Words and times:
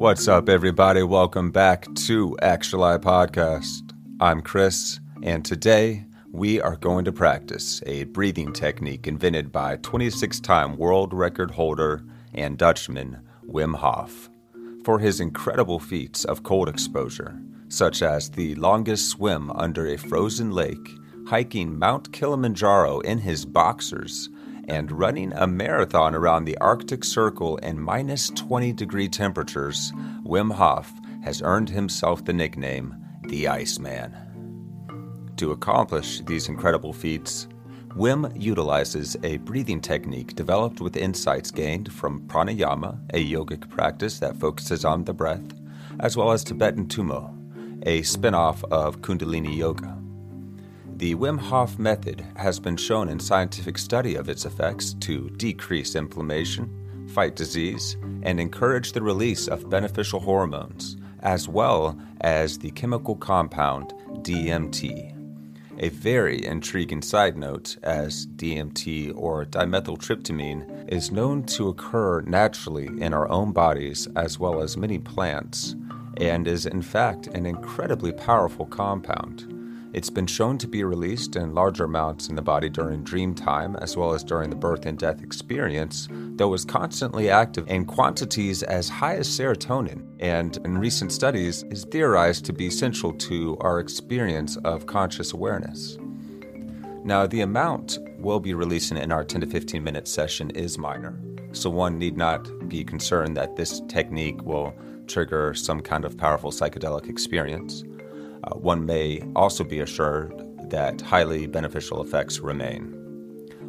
What's 0.00 0.28
up, 0.28 0.48
everybody? 0.48 1.02
Welcome 1.02 1.50
back 1.50 1.84
to 2.06 2.34
Actual 2.40 2.98
Podcast. 3.00 3.92
I'm 4.18 4.40
Chris, 4.40 4.98
and 5.22 5.44
today 5.44 6.06
we 6.32 6.58
are 6.58 6.76
going 6.76 7.04
to 7.04 7.12
practice 7.12 7.82
a 7.84 8.04
breathing 8.04 8.54
technique 8.54 9.06
invented 9.06 9.52
by 9.52 9.76
26 9.76 10.40
time 10.40 10.78
world 10.78 11.12
record 11.12 11.50
holder 11.50 12.02
and 12.32 12.56
Dutchman 12.56 13.20
Wim 13.46 13.76
Hof 13.76 14.30
for 14.86 15.00
his 15.00 15.20
incredible 15.20 15.78
feats 15.78 16.24
of 16.24 16.44
cold 16.44 16.70
exposure, 16.70 17.38
such 17.68 18.00
as 18.00 18.30
the 18.30 18.54
longest 18.54 19.10
swim 19.10 19.50
under 19.50 19.86
a 19.86 19.98
frozen 19.98 20.50
lake, 20.50 20.96
hiking 21.26 21.78
Mount 21.78 22.10
Kilimanjaro 22.10 23.00
in 23.00 23.18
his 23.18 23.44
boxers, 23.44 24.30
and 24.70 24.92
running 24.92 25.32
a 25.32 25.48
marathon 25.48 26.14
around 26.14 26.44
the 26.44 26.56
Arctic 26.58 27.02
Circle 27.02 27.56
in 27.56 27.80
minus 27.80 28.30
20 28.30 28.72
degree 28.72 29.08
temperatures, 29.08 29.92
Wim 30.24 30.54
Hof 30.54 30.92
has 31.24 31.42
earned 31.42 31.68
himself 31.68 32.24
the 32.24 32.32
nickname 32.32 32.94
the 33.24 33.48
Iceman. 33.48 34.16
To 35.38 35.50
accomplish 35.50 36.20
these 36.20 36.48
incredible 36.48 36.92
feats, 36.92 37.48
Wim 37.96 38.32
utilizes 38.40 39.16
a 39.24 39.38
breathing 39.38 39.80
technique 39.80 40.36
developed 40.36 40.80
with 40.80 40.96
insights 40.96 41.50
gained 41.50 41.92
from 41.92 42.28
pranayama, 42.28 42.96
a 43.12 43.28
yogic 43.28 43.68
practice 43.68 44.20
that 44.20 44.36
focuses 44.36 44.84
on 44.84 45.02
the 45.02 45.12
breath, 45.12 45.52
as 45.98 46.16
well 46.16 46.30
as 46.30 46.44
Tibetan 46.44 46.86
Tummo, 46.86 47.34
a 47.86 48.02
spin 48.02 48.34
off 48.34 48.62
of 48.70 49.00
Kundalini 49.00 49.56
Yoga. 49.56 49.99
The 51.00 51.14
Wim 51.14 51.38
Hof 51.38 51.78
method 51.78 52.26
has 52.36 52.60
been 52.60 52.76
shown 52.76 53.08
in 53.08 53.18
scientific 53.18 53.78
study 53.78 54.16
of 54.16 54.28
its 54.28 54.44
effects 54.44 54.92
to 55.00 55.30
decrease 55.30 55.94
inflammation, 55.94 57.08
fight 57.14 57.36
disease, 57.36 57.96
and 58.22 58.38
encourage 58.38 58.92
the 58.92 59.00
release 59.00 59.48
of 59.48 59.70
beneficial 59.70 60.20
hormones, 60.20 60.98
as 61.20 61.48
well 61.48 61.98
as 62.20 62.58
the 62.58 62.70
chemical 62.72 63.16
compound 63.16 63.94
DMT. 64.16 65.16
A 65.78 65.88
very 65.88 66.44
intriguing 66.44 67.00
side 67.00 67.38
note, 67.38 67.78
as 67.82 68.26
DMT 68.36 69.14
or 69.16 69.46
dimethyltryptamine 69.46 70.92
is 70.92 71.10
known 71.10 71.44
to 71.44 71.68
occur 71.68 72.20
naturally 72.26 72.88
in 73.00 73.14
our 73.14 73.26
own 73.30 73.52
bodies 73.52 74.06
as 74.16 74.38
well 74.38 74.60
as 74.60 74.76
many 74.76 74.98
plants, 74.98 75.74
and 76.18 76.46
is 76.46 76.66
in 76.66 76.82
fact 76.82 77.26
an 77.28 77.46
incredibly 77.46 78.12
powerful 78.12 78.66
compound. 78.66 79.56
It's 79.92 80.10
been 80.10 80.28
shown 80.28 80.56
to 80.58 80.68
be 80.68 80.84
released 80.84 81.34
in 81.34 81.52
larger 81.52 81.82
amounts 81.82 82.28
in 82.28 82.36
the 82.36 82.42
body 82.42 82.68
during 82.68 83.02
dream 83.02 83.34
time 83.34 83.74
as 83.76 83.96
well 83.96 84.14
as 84.14 84.22
during 84.22 84.48
the 84.48 84.54
birth 84.54 84.86
and 84.86 84.96
death 84.96 85.20
experience, 85.20 86.06
though 86.12 86.54
is 86.54 86.64
constantly 86.64 87.28
active 87.28 87.66
in 87.66 87.84
quantities 87.84 88.62
as 88.62 88.88
high 88.88 89.16
as 89.16 89.26
serotonin, 89.28 90.06
and 90.20 90.58
in 90.58 90.78
recent 90.78 91.10
studies 91.10 91.64
is 91.70 91.84
theorized 91.86 92.44
to 92.44 92.52
be 92.52 92.70
central 92.70 93.12
to 93.14 93.56
our 93.62 93.80
experience 93.80 94.56
of 94.58 94.86
conscious 94.86 95.32
awareness. 95.32 95.98
Now, 97.02 97.26
the 97.26 97.40
amount 97.40 97.98
we'll 98.18 98.38
be 98.38 98.54
releasing 98.54 98.96
in 98.96 99.10
our 99.10 99.24
10 99.24 99.40
to 99.40 99.46
15 99.48 99.82
minute 99.82 100.06
session 100.06 100.50
is 100.50 100.78
minor, 100.78 101.18
so 101.50 101.68
one 101.68 101.98
need 101.98 102.16
not 102.16 102.68
be 102.68 102.84
concerned 102.84 103.36
that 103.36 103.56
this 103.56 103.82
technique 103.88 104.40
will 104.44 104.72
trigger 105.08 105.52
some 105.52 105.80
kind 105.80 106.04
of 106.04 106.16
powerful 106.16 106.52
psychedelic 106.52 107.08
experience 107.08 107.82
uh, 108.44 108.54
one 108.54 108.86
may 108.86 109.22
also 109.36 109.64
be 109.64 109.80
assured 109.80 110.32
that 110.70 111.00
highly 111.00 111.46
beneficial 111.46 112.02
effects 112.02 112.38
remain. 112.40 112.96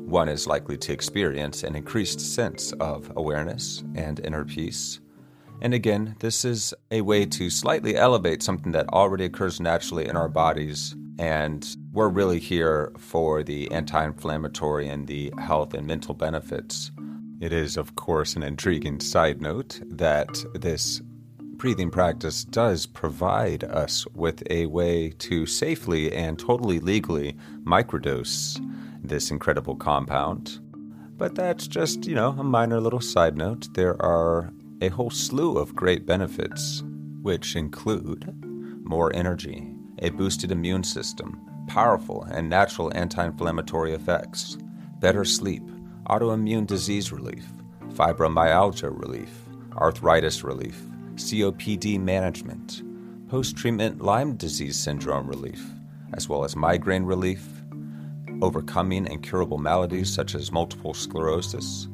One 0.06 0.30
is 0.30 0.48
likely 0.48 0.78
to 0.78 0.94
experience 0.94 1.64
an 1.64 1.76
increased 1.76 2.20
sense 2.20 2.74
of 2.74 3.12
awareness 3.16 3.84
and 3.96 4.20
inner 4.20 4.46
peace. 4.46 5.00
And 5.62 5.74
again, 5.74 6.16
this 6.20 6.44
is 6.44 6.74
a 6.90 7.02
way 7.02 7.26
to 7.28 7.50
slightly 7.50 7.96
elevate 7.96 8.42
something 8.42 8.72
that 8.72 8.90
already 8.90 9.26
occurs 9.26 9.60
naturally 9.60 10.08
in 10.08 10.18
our 10.18 10.28
bodies. 10.28 10.96
And 11.20 11.66
we're 11.94 12.10
really 12.10 12.40
here 12.40 12.92
for 12.98 13.44
the 13.44 13.72
anti 13.72 14.04
inflammatory 14.04 14.88
and 14.88 15.08
the 15.08 15.32
health 15.38 15.74
and 15.74 15.86
mental 15.86 16.16
benefits. 16.16 16.92
It 17.40 17.54
is, 17.54 17.78
of 17.78 17.96
course, 17.96 18.36
an 18.36 18.44
intriguing 18.44 19.00
side 19.00 19.42
note 19.42 19.80
that 19.86 20.44
this 20.54 21.02
breathing 21.62 21.92
practice 21.92 22.44
does 22.44 22.88
provide 22.88 23.64
us 23.64 24.08
with 24.16 24.42
a 24.50 24.66
way 24.66 25.12
to 25.20 25.46
safely 25.46 26.12
and 26.12 26.40
totally 26.40 26.80
legally 26.80 27.38
microdose 27.64 28.60
this 29.04 29.30
incredible 29.30 29.76
compound. 29.76 30.60
But 31.20 31.36
that's 31.36 31.68
just, 31.68 32.08
you 32.08 32.16
know, 32.16 32.30
a 32.30 32.44
minor 32.44 32.82
little 32.82 33.00
side 33.00 33.38
note. 33.38 33.72
There 33.76 33.96
are 34.02 34.52
a 34.82 34.88
whole 34.88 35.12
slew 35.12 35.60
of 35.60 35.76
great 35.76 36.08
benefits, 36.08 36.82
which 37.22 37.56
include 37.56 38.34
more 38.84 39.16
energy, 39.16 39.72
a 40.00 40.10
boosted 40.10 40.52
immune 40.52 40.84
system, 40.84 41.40
powerful 41.68 42.24
and 42.24 42.50
natural 42.50 42.92
anti 42.96 43.24
inflammatory 43.24 43.94
effects, 43.94 44.58
better 45.00 45.24
sleep, 45.24 45.62
autoimmune 46.10 46.66
disease 46.66 47.12
relief, 47.12 47.46
fibromyalgia 47.90 48.90
relief, 49.00 49.30
arthritis 49.78 50.44
relief, 50.44 50.88
COPD 51.22 52.00
management, 52.00 52.84
post 53.30 53.56
treatment 53.56 54.02
Lyme 54.02 54.36
disease 54.36 54.78
syndrome 54.78 55.28
relief, 55.28 55.64
as 56.14 56.28
well 56.28 56.44
as 56.44 56.56
migraine 56.56 57.04
relief, 57.04 57.48
overcoming 58.42 59.08
incurable 59.08 59.58
maladies 59.58 60.12
such 60.14 60.36
as 60.36 60.52
multiple 60.52 60.94
sclerosis, 60.94 61.88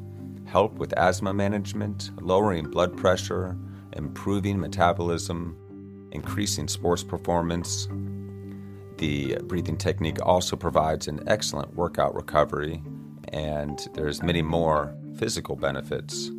help 0.46 0.74
with 0.76 0.94
asthma 0.98 1.34
management, 1.34 2.12
lowering 2.22 2.66
blood 2.66 2.96
pressure, 2.96 3.58
improving 3.94 4.60
metabolism, 4.60 5.56
increasing 6.12 6.68
sports 6.68 7.04
performance. 7.04 7.88
The 8.98 9.38
breathing 9.44 9.78
technique 9.78 10.26
also 10.26 10.56
provides 10.56 11.08
an 11.08 11.22
excellent 11.28 11.76
workout 11.76 12.16
recovery, 12.16 12.82
and 13.34 13.88
there's 13.94 14.24
many 14.24 14.42
more 14.42 14.96
physical 15.18 15.56
benefits. 15.56 16.32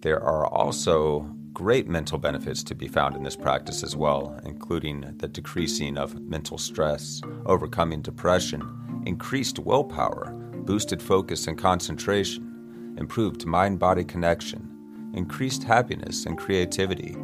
There 0.00 0.22
are 0.22 0.46
also 0.46 1.30
great 1.52 1.88
mental 1.88 2.18
benefits 2.18 2.62
to 2.64 2.74
be 2.74 2.88
found 2.88 3.16
in 3.16 3.22
this 3.22 3.36
practice 3.36 3.82
as 3.82 3.96
well, 3.96 4.38
including 4.44 5.14
the 5.18 5.28
decreasing 5.28 5.98
of 5.98 6.20
mental 6.20 6.58
stress, 6.58 7.20
overcoming 7.46 8.02
depression, 8.02 9.02
increased 9.06 9.58
willpower, 9.58 10.32
boosted 10.64 11.02
focus 11.02 11.46
and 11.46 11.58
concentration, 11.58 12.94
improved 12.98 13.46
mind 13.46 13.78
body 13.78 14.04
connection, 14.04 14.66
increased 15.14 15.64
happiness 15.64 16.26
and 16.26 16.38
creativity, 16.38 17.16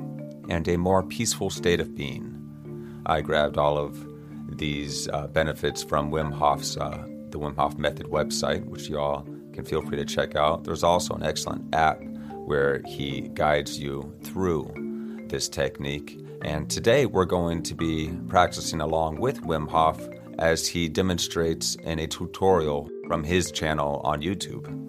and 0.48 0.66
a 0.69 0.76
more 0.76 1.03
peaceful 1.03 1.50
state 1.50 1.81
of 1.81 1.94
being. 1.94 2.32
I 3.06 3.20
grabbed 3.20 3.59
all 3.59 3.78
of 3.78 4.06
these 4.48 5.09
uh, 5.09 5.26
benefits 5.28 5.82
from 5.82 6.10
Wim 6.10 6.32
Hof's 6.32 6.76
uh, 6.76 7.06
the 7.31 7.38
Wim 7.38 7.56
Hof 7.56 7.76
Method 7.76 8.06
website, 8.06 8.65
which 8.65 8.88
you 8.88 8.98
all 8.98 9.26
can 9.53 9.65
feel 9.65 9.82
free 9.82 9.97
to 9.97 10.04
check 10.04 10.36
out. 10.36 10.65
There's 10.65 10.84
also 10.84 11.15
an 11.15 11.22
excellent 11.22 11.75
app 11.75 12.00
where 12.47 12.81
he 12.87 13.23
guides 13.34 13.79
you 13.79 14.15
through 14.23 14.73
this 15.29 15.49
technique. 15.49 16.19
And 16.43 16.71
today 16.71 17.07
we're 17.07 17.25
going 17.25 17.62
to 17.65 17.75
be 17.75 18.12
practicing 18.29 18.81
along 18.81 19.21
with 19.21 19.43
Wim 19.43 19.69
Hof 19.69 20.01
as 20.39 20.67
he 20.67 20.89
demonstrates 20.89 21.75
in 21.77 21.99
a 21.99 22.07
tutorial 22.07 22.89
from 23.09 23.25
his 23.25 23.51
channel 23.51 24.01
on 24.05 24.23
YouTube. 24.23 24.83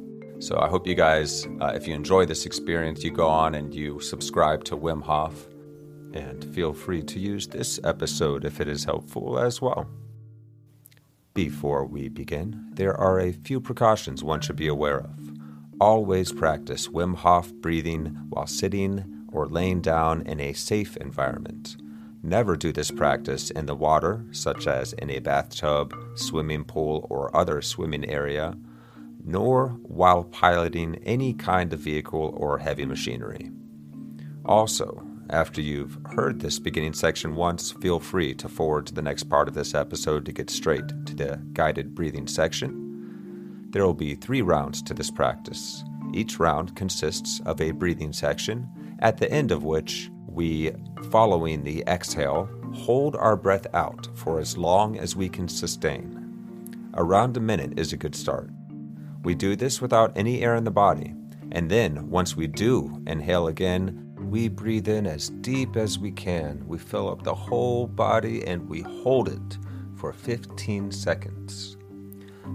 So 0.43 0.59
I 0.59 0.67
hope 0.67 0.85
you 0.85 0.93
guys, 0.93 1.47
uh, 1.59 1.71
if 1.73 1.87
you 1.87 1.95
enjoy 1.95 2.25
this 2.25 2.45
experience, 2.45 3.03
you 3.03 3.09
go 3.09 3.27
on 3.27 3.55
and 3.55 3.73
you 3.73 3.99
subscribe 4.01 4.63
to 4.65 4.77
Wim 4.77 5.01
Hof. 5.01 5.47
And 6.13 6.45
feel 6.53 6.73
free 6.73 7.01
to 7.03 7.19
use 7.19 7.47
this 7.47 7.79
episode 7.83 8.45
if 8.45 8.61
it 8.61 8.67
is 8.67 8.83
helpful 8.83 9.39
as 9.39 9.61
well. 9.61 9.89
Before 11.33 11.85
we 11.85 12.07
begin, 12.07 12.69
there 12.73 12.95
are 12.95 13.19
a 13.19 13.31
few 13.31 13.59
precautions 13.59 14.23
one 14.23 14.41
should 14.41 14.55
be 14.55 14.67
aware 14.67 14.99
of. 14.99 15.26
Always 15.79 16.31
practice 16.31 16.87
Wim 16.87 17.15
Hof 17.15 17.53
breathing 17.53 18.17
while 18.29 18.47
sitting 18.47 19.27
or 19.31 19.45
laying 19.45 19.79
down 19.79 20.23
in 20.23 20.39
a 20.39 20.53
safe 20.53 20.97
environment. 20.97 21.77
Never 22.23 22.55
do 22.55 22.71
this 22.71 22.89
practice 22.89 23.51
in 23.51 23.67
the 23.67 23.75
water, 23.75 24.25
such 24.31 24.65
as 24.65 24.93
in 24.93 25.11
a 25.11 25.19
bathtub, 25.19 25.93
swimming 26.15 26.63
pool, 26.63 27.05
or 27.11 27.35
other 27.37 27.61
swimming 27.61 28.09
area, 28.09 28.57
nor 29.23 29.67
while 29.83 30.23
piloting 30.23 30.95
any 31.03 31.35
kind 31.35 31.71
of 31.71 31.79
vehicle 31.79 32.33
or 32.35 32.57
heavy 32.57 32.85
machinery. 32.85 33.51
Also, 34.45 35.05
after 35.29 35.61
you've 35.61 35.99
heard 36.15 36.39
this 36.39 36.57
beginning 36.57 36.93
section 36.93 37.35
once, 37.35 37.71
feel 37.71 37.99
free 37.99 38.33
to 38.33 38.49
forward 38.49 38.87
to 38.87 38.95
the 38.95 39.01
next 39.03 39.25
part 39.25 39.47
of 39.47 39.53
this 39.53 39.75
episode 39.75 40.25
to 40.25 40.31
get 40.31 40.49
straight 40.49 40.87
to 41.05 41.13
the 41.13 41.39
guided 41.53 41.93
breathing 41.93 42.25
section 42.25 42.86
there 43.77 43.85
will 43.85 43.93
be 43.93 44.15
three 44.15 44.41
rounds 44.41 44.81
to 44.81 44.91
this 44.95 45.11
practice. 45.11 45.83
Each 46.11 46.39
round 46.39 46.75
consists 46.75 47.41
of 47.41 47.61
a 47.61 47.69
breathing 47.69 48.11
section, 48.11 48.67
at 49.01 49.17
the 49.17 49.31
end 49.31 49.51
of 49.51 49.65
which 49.65 50.09
we, 50.25 50.71
following 51.11 51.63
the 51.63 51.83
exhale, 51.85 52.49
hold 52.73 53.15
our 53.15 53.35
breath 53.35 53.67
out 53.75 54.09
for 54.15 54.39
as 54.39 54.57
long 54.57 54.97
as 54.97 55.15
we 55.15 55.29
can 55.29 55.47
sustain. 55.47 56.89
Around 56.95 57.37
a 57.37 57.39
minute 57.39 57.77
is 57.77 57.93
a 57.93 57.97
good 57.97 58.15
start. 58.15 58.49
We 59.23 59.35
do 59.35 59.55
this 59.55 59.79
without 59.79 60.17
any 60.17 60.41
air 60.41 60.55
in 60.55 60.63
the 60.63 60.71
body, 60.71 61.13
and 61.51 61.69
then, 61.69 62.09
once 62.09 62.35
we 62.35 62.47
do 62.47 63.03
inhale 63.05 63.45
again, 63.45 64.11
we 64.19 64.47
breathe 64.47 64.87
in 64.87 65.05
as 65.05 65.29
deep 65.29 65.75
as 65.75 65.99
we 65.99 66.11
can. 66.11 66.63
We 66.65 66.79
fill 66.79 67.09
up 67.09 67.21
the 67.21 67.35
whole 67.35 67.85
body 67.85 68.43
and 68.43 68.67
we 68.67 68.81
hold 68.81 69.29
it 69.29 69.59
for 69.97 70.13
15 70.13 70.91
seconds. 70.91 71.76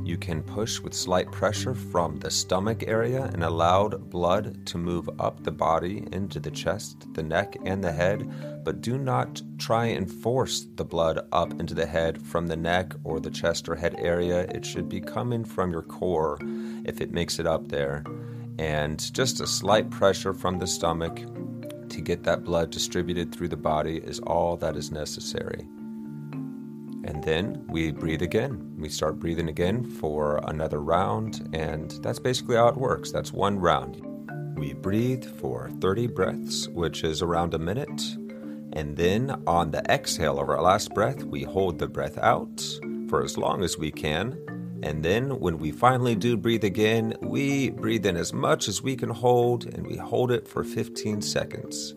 You 0.04 0.16
can 0.16 0.42
push 0.42 0.80
with 0.80 0.94
slight 0.94 1.30
pressure 1.30 1.74
from 1.74 2.18
the 2.18 2.30
stomach 2.30 2.84
area 2.86 3.30
and 3.32 3.44
allow 3.44 3.88
blood 3.88 4.66
to 4.66 4.78
move 4.78 5.08
up 5.20 5.42
the 5.42 5.52
body 5.52 6.06
into 6.12 6.40
the 6.40 6.50
chest, 6.50 7.06
the 7.14 7.22
neck, 7.22 7.56
and 7.64 7.82
the 7.82 7.92
head, 7.92 8.64
but 8.64 8.80
do 8.80 8.98
not 8.98 9.40
try 9.58 9.86
and 9.86 10.10
force 10.10 10.66
the 10.74 10.84
blood 10.84 11.20
up 11.32 11.52
into 11.60 11.74
the 11.74 11.86
head 11.86 12.20
from 12.20 12.46
the 12.48 12.56
neck 12.56 12.94
or 13.04 13.20
the 13.20 13.30
chest 13.30 13.68
or 13.68 13.76
head 13.76 13.94
area. 13.98 14.40
It 14.50 14.66
should 14.66 14.88
be 14.88 15.00
coming 15.00 15.44
from 15.44 15.70
your 15.70 15.82
core 15.82 16.38
if 16.84 17.00
it 17.00 17.12
makes 17.12 17.38
it 17.38 17.46
up 17.46 17.68
there. 17.68 18.04
And 18.58 19.12
just 19.14 19.40
a 19.40 19.46
slight 19.46 19.90
pressure 19.90 20.34
from 20.34 20.58
the 20.58 20.66
stomach 20.66 21.20
to 21.88 22.00
get 22.00 22.24
that 22.24 22.44
blood 22.44 22.70
distributed 22.70 23.32
through 23.32 23.48
the 23.48 23.56
body 23.56 23.98
is 23.98 24.18
all 24.20 24.56
that 24.56 24.76
is 24.76 24.90
necessary. 24.90 25.66
And 27.04 27.22
then 27.24 27.64
we 27.68 27.90
breathe 27.90 28.22
again. 28.22 28.74
We 28.78 28.88
start 28.88 29.18
breathing 29.18 29.48
again 29.48 29.84
for 29.84 30.40
another 30.46 30.80
round, 30.80 31.48
and 31.52 31.90
that's 32.02 32.20
basically 32.20 32.56
how 32.56 32.68
it 32.68 32.76
works. 32.76 33.10
That's 33.10 33.32
one 33.32 33.58
round. 33.58 34.00
We 34.56 34.74
breathe 34.74 35.24
for 35.24 35.70
30 35.80 36.06
breaths, 36.08 36.68
which 36.68 37.02
is 37.02 37.20
around 37.20 37.54
a 37.54 37.58
minute. 37.58 38.02
And 38.74 38.96
then 38.96 39.42
on 39.46 39.72
the 39.72 39.82
exhale 39.90 40.38
of 40.38 40.48
our 40.48 40.62
last 40.62 40.94
breath, 40.94 41.24
we 41.24 41.42
hold 41.42 41.78
the 41.78 41.88
breath 41.88 42.16
out 42.18 42.62
for 43.08 43.22
as 43.24 43.36
long 43.36 43.64
as 43.64 43.76
we 43.76 43.90
can. 43.90 44.38
And 44.82 45.04
then 45.04 45.40
when 45.40 45.58
we 45.58 45.72
finally 45.72 46.14
do 46.14 46.36
breathe 46.36 46.64
again, 46.64 47.14
we 47.20 47.70
breathe 47.70 48.06
in 48.06 48.16
as 48.16 48.32
much 48.32 48.68
as 48.68 48.82
we 48.82 48.96
can 48.96 49.10
hold 49.10 49.66
and 49.66 49.86
we 49.86 49.96
hold 49.96 50.30
it 50.30 50.46
for 50.46 50.64
15 50.64 51.20
seconds. 51.22 51.94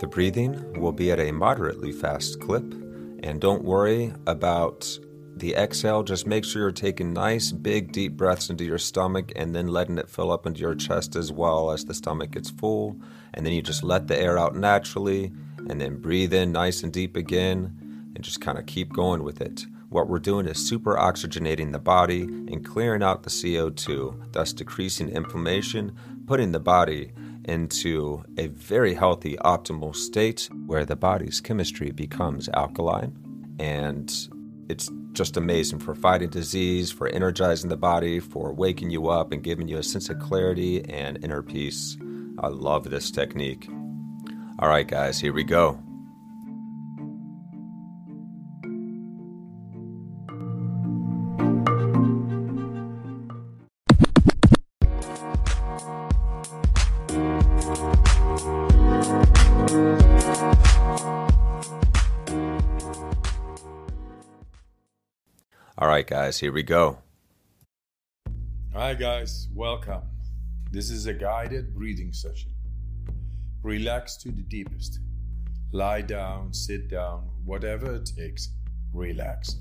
The 0.00 0.06
breathing 0.06 0.80
will 0.80 0.92
be 0.92 1.10
at 1.10 1.18
a 1.18 1.32
moderately 1.32 1.92
fast 1.92 2.40
clip 2.40 2.64
and 3.28 3.42
don't 3.42 3.62
worry 3.62 4.10
about 4.26 4.98
the 5.36 5.54
exhale. 5.54 6.02
Just 6.02 6.26
make 6.26 6.46
sure 6.46 6.62
you're 6.62 6.72
taking 6.72 7.12
nice, 7.12 7.52
big, 7.52 7.92
deep 7.92 8.16
breaths 8.16 8.48
into 8.48 8.64
your 8.64 8.78
stomach 8.78 9.32
and 9.36 9.54
then 9.54 9.68
letting 9.68 9.98
it 9.98 10.08
fill 10.08 10.32
up 10.32 10.46
into 10.46 10.60
your 10.60 10.74
chest 10.74 11.14
as 11.14 11.30
well 11.30 11.70
as 11.70 11.84
the 11.84 11.92
stomach 11.92 12.30
gets 12.30 12.48
full. 12.48 12.96
And 13.34 13.44
then 13.44 13.52
you 13.52 13.60
just 13.60 13.84
let 13.84 14.08
the 14.08 14.18
air 14.18 14.38
out 14.38 14.56
naturally 14.56 15.30
and 15.68 15.78
then 15.78 16.00
breathe 16.00 16.32
in 16.32 16.52
nice 16.52 16.82
and 16.82 16.90
deep 16.90 17.16
again 17.16 18.10
and 18.14 18.24
just 18.24 18.40
kind 18.40 18.58
of 18.58 18.64
keep 18.64 18.94
going 18.94 19.22
with 19.22 19.42
it. 19.42 19.66
What 19.90 20.08
we're 20.08 20.20
doing 20.20 20.46
is 20.46 20.66
super 20.66 20.96
oxygenating 20.96 21.72
the 21.72 21.78
body 21.78 22.22
and 22.22 22.64
clearing 22.64 23.02
out 23.02 23.24
the 23.24 23.30
CO2, 23.30 24.32
thus 24.32 24.54
decreasing 24.54 25.10
inflammation, 25.10 25.94
putting 26.26 26.52
the 26.52 26.60
body 26.60 27.12
into 27.48 28.22
a 28.36 28.48
very 28.48 28.94
healthy, 28.94 29.36
optimal 29.38 29.96
state 29.96 30.48
where 30.66 30.84
the 30.84 30.96
body's 30.96 31.40
chemistry 31.40 31.90
becomes 31.90 32.48
alkaline. 32.50 33.16
And 33.58 34.12
it's 34.68 34.90
just 35.12 35.36
amazing 35.36 35.80
for 35.80 35.94
fighting 35.94 36.28
disease, 36.28 36.92
for 36.92 37.08
energizing 37.08 37.70
the 37.70 37.76
body, 37.76 38.20
for 38.20 38.52
waking 38.52 38.90
you 38.90 39.08
up 39.08 39.32
and 39.32 39.42
giving 39.42 39.66
you 39.66 39.78
a 39.78 39.82
sense 39.82 40.10
of 40.10 40.18
clarity 40.18 40.84
and 40.84 41.22
inner 41.24 41.42
peace. 41.42 41.96
I 42.38 42.48
love 42.48 42.90
this 42.90 43.10
technique. 43.10 43.68
All 44.58 44.68
right, 44.68 44.86
guys, 44.86 45.18
here 45.20 45.32
we 45.32 45.44
go. 45.44 45.82
Guys, 66.08 66.38
here 66.38 66.52
we 66.52 66.62
go. 66.62 66.96
Hi, 68.72 68.94
guys, 68.94 69.46
welcome. 69.54 70.00
This 70.70 70.88
is 70.88 71.04
a 71.04 71.12
guided 71.12 71.74
breathing 71.74 72.14
session. 72.14 72.50
Relax 73.62 74.16
to 74.22 74.30
the 74.30 74.40
deepest. 74.40 75.00
Lie 75.70 76.00
down, 76.00 76.54
sit 76.54 76.88
down, 76.88 77.28
whatever 77.44 77.96
it 77.96 78.10
takes, 78.16 78.48
relax. 78.94 79.56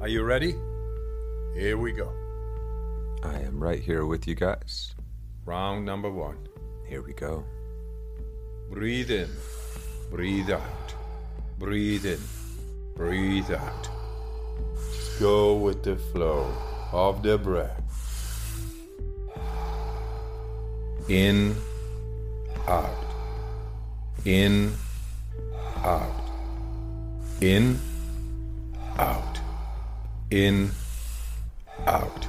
Are 0.00 0.06
you 0.06 0.22
ready? 0.22 0.54
Here 1.56 1.76
we 1.76 1.90
go. 1.90 2.12
I 3.24 3.40
am 3.40 3.60
right 3.60 3.80
here 3.80 4.06
with 4.06 4.28
you 4.28 4.36
guys. 4.36 4.94
Round 5.44 5.84
number 5.84 6.12
one. 6.12 6.46
Here 6.86 7.02
we 7.02 7.12
go. 7.12 7.44
Breathe 8.70 9.10
in, 9.10 9.30
breathe 10.12 10.50
out, 10.52 10.94
breathe 11.58 12.06
in, 12.06 12.20
breathe 12.94 13.50
out 13.50 13.88
go 15.18 15.56
with 15.56 15.82
the 15.82 15.96
flow 15.96 16.52
of 16.92 17.22
the 17.22 17.36
breath. 17.36 17.82
In, 21.08 21.56
out, 22.68 23.04
in, 24.24 24.72
out, 25.78 26.30
in, 27.40 27.80
out, 28.98 29.40
in, 30.30 30.70
out, 31.86 32.26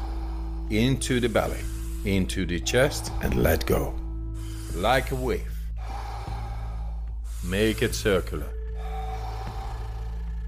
into 0.69 1.19
the 1.19 1.29
belly, 1.29 1.59
into 2.05 2.45
the 2.45 2.59
chest, 2.59 3.11
and 3.21 3.35
let 3.35 3.65
go. 3.65 3.93
Like 4.75 5.11
a 5.11 5.15
wave. 5.15 5.53
Make 7.43 7.83
it 7.83 7.93
circular. 7.93 8.49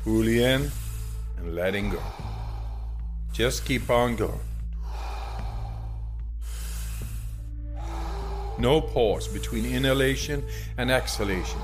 Fully 0.04 0.44
in 0.44 0.72
and 1.38 1.56
letting 1.56 1.90
go. 1.90 2.02
Just 3.34 3.66
keep 3.66 3.90
on 3.90 4.16
going. 4.16 4.40
No 8.60 8.82
pause 8.82 9.28
between 9.28 9.66
inhalation 9.66 10.44
and 10.78 10.92
exhalation. 10.92 11.60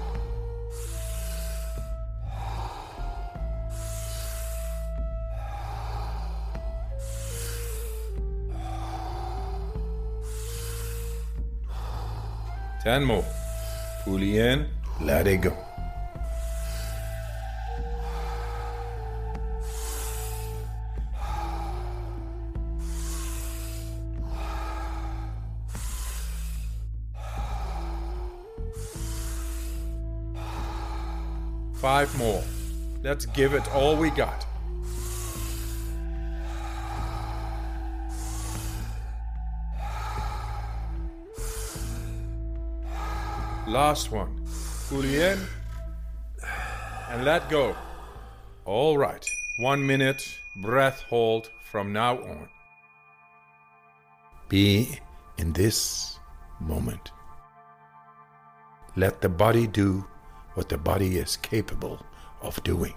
Ten 12.82 13.04
more. 13.04 13.26
Fully 14.06 14.40
in, 14.40 14.70
let 15.02 15.28
it 15.28 15.42
go. 15.42 15.67
Five 31.98 32.16
more. 32.20 32.44
Let's 33.02 33.26
give 33.26 33.56
it 33.56 33.68
all 33.74 33.96
we 33.96 34.12
got. 34.12 34.46
Last 43.68 44.12
one. 44.12 44.46
Fully 44.46 45.16
in 45.16 45.40
and 47.10 47.26
let 47.26 47.50
go. 47.50 47.76
All 48.66 48.96
right. 49.00 49.26
One 49.58 49.84
minute 49.84 50.22
breath 50.62 51.02
hold 51.10 51.50
from 51.72 51.94
now 51.94 52.20
on. 52.20 52.48
Be 54.50 55.00
in 55.40 55.52
this 55.54 56.20
moment. 56.60 57.12
Let 58.96 59.20
the 59.20 59.30
body 59.30 59.66
do 59.66 60.06
what 60.58 60.70
the 60.70 60.78
body 60.78 61.20
is 61.20 61.38
capable 61.38 62.04
of 62.42 62.62
doing. 62.64 62.96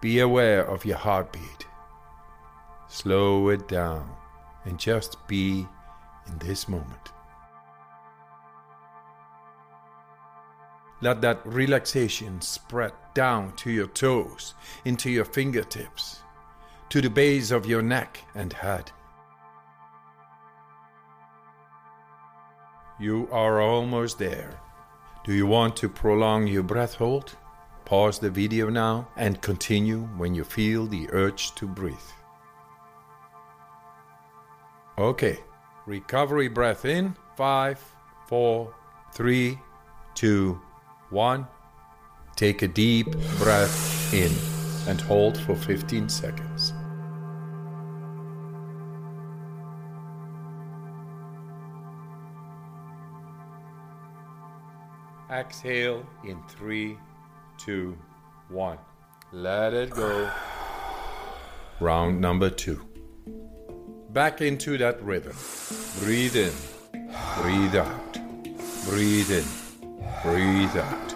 Be 0.00 0.18
aware 0.18 0.64
of 0.66 0.84
your 0.84 0.96
heartbeat. 0.96 1.68
Slow 2.88 3.48
it 3.50 3.68
down 3.68 4.10
and 4.64 4.76
just 4.76 5.24
be 5.28 5.68
in 6.26 6.38
this 6.40 6.68
moment. 6.68 7.12
Let 11.00 11.20
that 11.20 11.46
relaxation 11.46 12.40
spread 12.40 12.92
down 13.14 13.54
to 13.58 13.70
your 13.70 13.86
toes, 13.86 14.54
into 14.84 15.10
your 15.10 15.24
fingertips, 15.24 16.22
to 16.88 17.00
the 17.00 17.08
base 17.08 17.52
of 17.52 17.66
your 17.66 17.82
neck 17.82 18.18
and 18.34 18.52
head. 18.52 18.90
You 23.00 23.28
are 23.32 23.60
almost 23.60 24.18
there. 24.18 24.60
Do 25.24 25.32
you 25.32 25.46
want 25.46 25.76
to 25.76 25.88
prolong 25.88 26.46
your 26.46 26.62
breath 26.62 26.94
hold? 26.94 27.34
Pause 27.84 28.20
the 28.20 28.30
video 28.30 28.68
now 28.68 29.08
and 29.16 29.40
continue 29.40 30.02
when 30.16 30.34
you 30.34 30.44
feel 30.44 30.86
the 30.86 31.08
urge 31.10 31.54
to 31.56 31.66
breathe. 31.66 31.96
Okay, 34.98 35.38
Recovery 35.86 36.46
breath 36.46 36.84
in. 36.84 37.16
Five, 37.36 37.80
four, 38.28 38.72
three, 39.12 39.58
two, 40.14 40.60
one. 41.08 41.46
Take 42.36 42.62
a 42.62 42.68
deep 42.68 43.10
breath 43.38 44.14
in 44.14 44.30
and 44.88 45.00
hold 45.00 45.36
for 45.38 45.56
15 45.56 46.08
seconds. 46.08 46.69
Exhale 55.30 56.04
in 56.24 56.42
three, 56.48 56.98
two, 57.56 57.96
one. 58.48 58.78
Let 59.32 59.74
it 59.74 59.90
go. 59.90 60.28
Round 61.78 62.20
number 62.20 62.50
two. 62.50 62.84
Back 64.10 64.40
into 64.40 64.76
that 64.78 65.00
rhythm. 65.04 65.36
Breathe 66.00 66.34
in, 66.34 66.52
breathe 67.40 67.76
out. 67.76 68.18
Breathe 68.88 69.30
in, 69.30 69.44
breathe 70.24 70.76
out. 70.76 71.14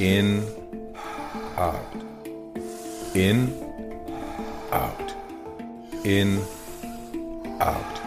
In, 0.00 0.44
out. 1.56 1.84
In, 3.14 3.67
out. 4.72 5.14
In, 6.04 6.42
out. 7.60 8.00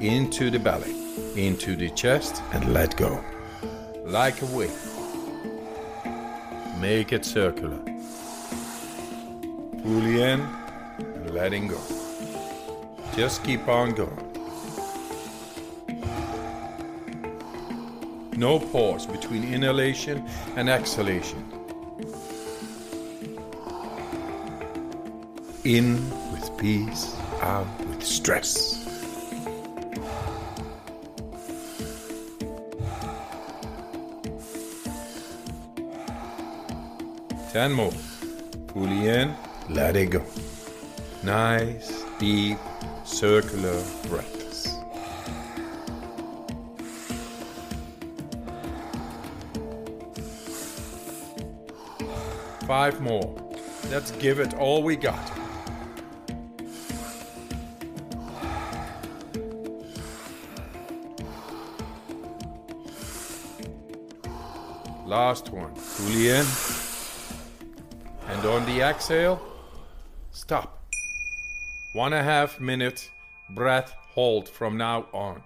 Into 0.00 0.50
the 0.50 0.58
belly, 0.58 0.94
into 1.36 1.76
the 1.76 1.90
chest, 1.90 2.42
and 2.52 2.72
let 2.72 2.96
go. 2.96 3.22
Like 4.04 4.42
a 4.42 4.46
wave. 4.46 4.70
Make 6.80 7.12
it 7.12 7.24
circular. 7.24 7.78
Fully 9.82 10.22
in 10.22 10.40
and 10.98 11.30
letting 11.30 11.68
go. 11.68 11.80
Just 13.14 13.42
keep 13.42 13.66
on 13.66 13.92
going. 13.92 14.22
No 18.36 18.58
pause 18.58 19.06
between 19.06 19.44
inhalation 19.44 20.28
and 20.56 20.68
exhalation. 20.68 21.55
In 25.66 25.96
with 26.30 26.56
peace, 26.58 27.12
out 27.40 27.66
with 27.88 28.00
stress. 28.00 28.84
Ten 37.52 37.72
more. 37.72 37.90
Fully 38.68 39.08
in, 39.08 39.34
let 39.68 39.96
it 39.96 40.10
go. 40.10 40.22
Nice, 41.24 42.04
deep, 42.20 42.58
circular 43.04 43.82
breaths. 44.06 44.68
Five 52.68 53.00
more. 53.00 53.34
Let's 53.90 54.12
give 54.12 54.38
it 54.38 54.54
all 54.54 54.84
we 54.84 54.94
got. 54.94 55.45
Last 65.16 65.48
one. 65.48 65.74
Fully 65.74 66.28
in. 66.28 66.46
And 68.28 68.44
on 68.44 68.66
the 68.66 68.82
exhale, 68.82 69.40
stop. 70.30 70.78
One 71.94 72.12
and 72.12 72.20
a 72.20 72.22
half 72.22 72.60
minute 72.60 73.10
breath 73.48 73.94
hold 74.14 74.46
from 74.46 74.76
now 74.76 75.06
on. 75.14 75.42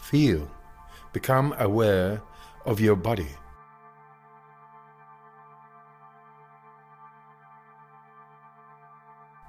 Feel, 0.00 0.50
become 1.12 1.54
aware 1.60 2.20
of 2.64 2.80
your 2.80 2.96
body. 2.96 3.32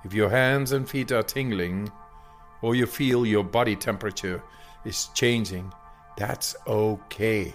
If 0.04 0.14
your 0.14 0.30
hands 0.30 0.72
and 0.72 0.88
feet 0.88 1.12
are 1.12 1.24
tingling, 1.24 1.92
or 2.62 2.76
you 2.76 2.86
feel 2.86 3.26
your 3.26 3.44
body 3.44 3.76
temperature 3.76 4.44
is 4.86 5.10
changing, 5.16 5.74
that's 6.18 6.56
okay. 6.68 7.54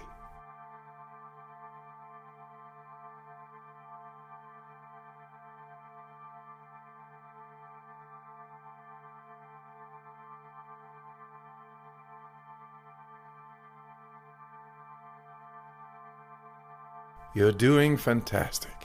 You're 17.33 17.53
doing 17.53 17.95
fantastic. 17.95 18.75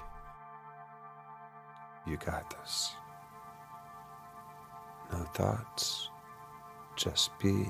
You 2.06 2.16
got 2.16 2.48
this. 2.50 2.92
No 5.12 5.18
thoughts. 5.34 6.10
Just 6.94 7.36
be. 7.40 7.66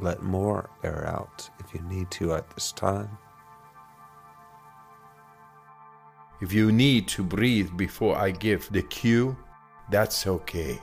Let 0.00 0.22
more 0.22 0.70
air 0.82 1.06
out 1.06 1.48
if 1.60 1.72
you 1.72 1.80
need 1.82 2.10
to 2.12 2.34
at 2.34 2.50
this 2.50 2.72
time. 2.72 3.16
If 6.40 6.52
you 6.52 6.72
need 6.72 7.08
to 7.08 7.22
breathe 7.22 7.70
before 7.76 8.16
I 8.16 8.30
give 8.30 8.68
the 8.70 8.82
cue, 8.82 9.36
that's 9.90 10.26
okay. 10.26 10.80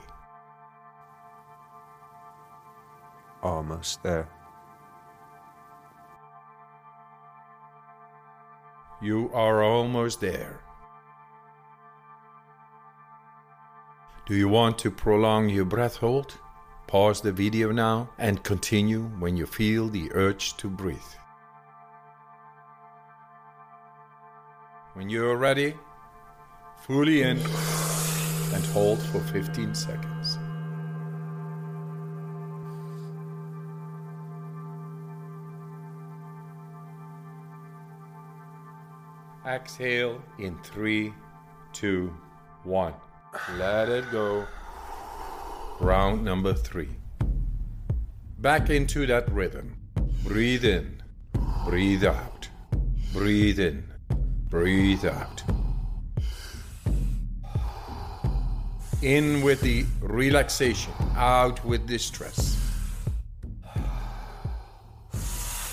Almost 3.42 4.02
there. 4.02 4.28
You 9.02 9.30
are 9.34 9.62
almost 9.62 10.20
there. 10.20 10.60
Do 14.26 14.34
you 14.36 14.48
want 14.48 14.78
to 14.78 14.90
prolong 14.90 15.48
your 15.48 15.64
breath 15.64 15.96
hold? 15.96 16.38
Pause 16.92 17.22
the 17.22 17.32
video 17.32 17.72
now 17.72 18.10
and 18.18 18.42
continue 18.42 19.04
when 19.18 19.34
you 19.34 19.46
feel 19.46 19.88
the 19.88 20.12
urge 20.12 20.58
to 20.58 20.68
breathe. 20.68 20.98
When 24.92 25.08
you're 25.08 25.38
ready, 25.38 25.72
fully 26.82 27.22
in 27.22 27.38
and 27.38 28.66
hold 28.74 29.00
for 29.04 29.20
15 29.20 29.74
seconds. 29.74 30.36
Exhale 39.46 40.20
in 40.38 40.58
three, 40.62 41.14
two, 41.72 42.14
one. 42.64 42.92
Let 43.56 43.88
it 43.88 44.12
go. 44.12 44.46
Round 45.82 46.24
number 46.24 46.54
three. 46.54 46.90
Back 48.38 48.70
into 48.70 49.04
that 49.06 49.28
rhythm. 49.32 49.76
Breathe 50.22 50.64
in, 50.64 51.02
breathe 51.66 52.04
out. 52.04 52.48
Breathe 53.12 53.58
in, 53.58 53.82
breathe 54.48 55.04
out. 55.04 55.42
In 59.02 59.42
with 59.42 59.60
the 59.60 59.84
relaxation, 60.00 60.92
out 61.16 61.64
with 61.64 61.88
the 61.88 61.98
stress. 61.98 62.56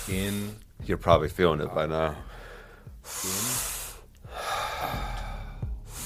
In, 0.08 0.56
You're 0.86 0.98
probably 0.98 1.28
feeling 1.28 1.60
it 1.60 1.72
by 1.72 1.86
now. 1.86 2.16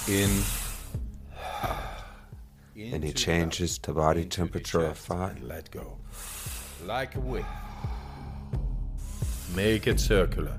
in, 0.07 0.29
Any 2.93 3.09
into 3.09 3.13
changes 3.13 3.79
to 3.79 3.93
body 3.93 4.25
temperature 4.25 4.89
chest 4.89 5.07
fine. 5.07 5.41
let 5.43 5.71
go. 5.71 5.99
Like 6.85 7.17
a 7.17 7.21
wave. 7.21 7.47
Make 9.55 9.87
it 9.87 10.01
circular. 10.01 10.57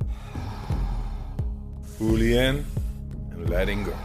Fully 1.97 2.37
in 2.37 2.65
and 3.31 3.49
letting 3.49 3.83
go. 3.83 3.95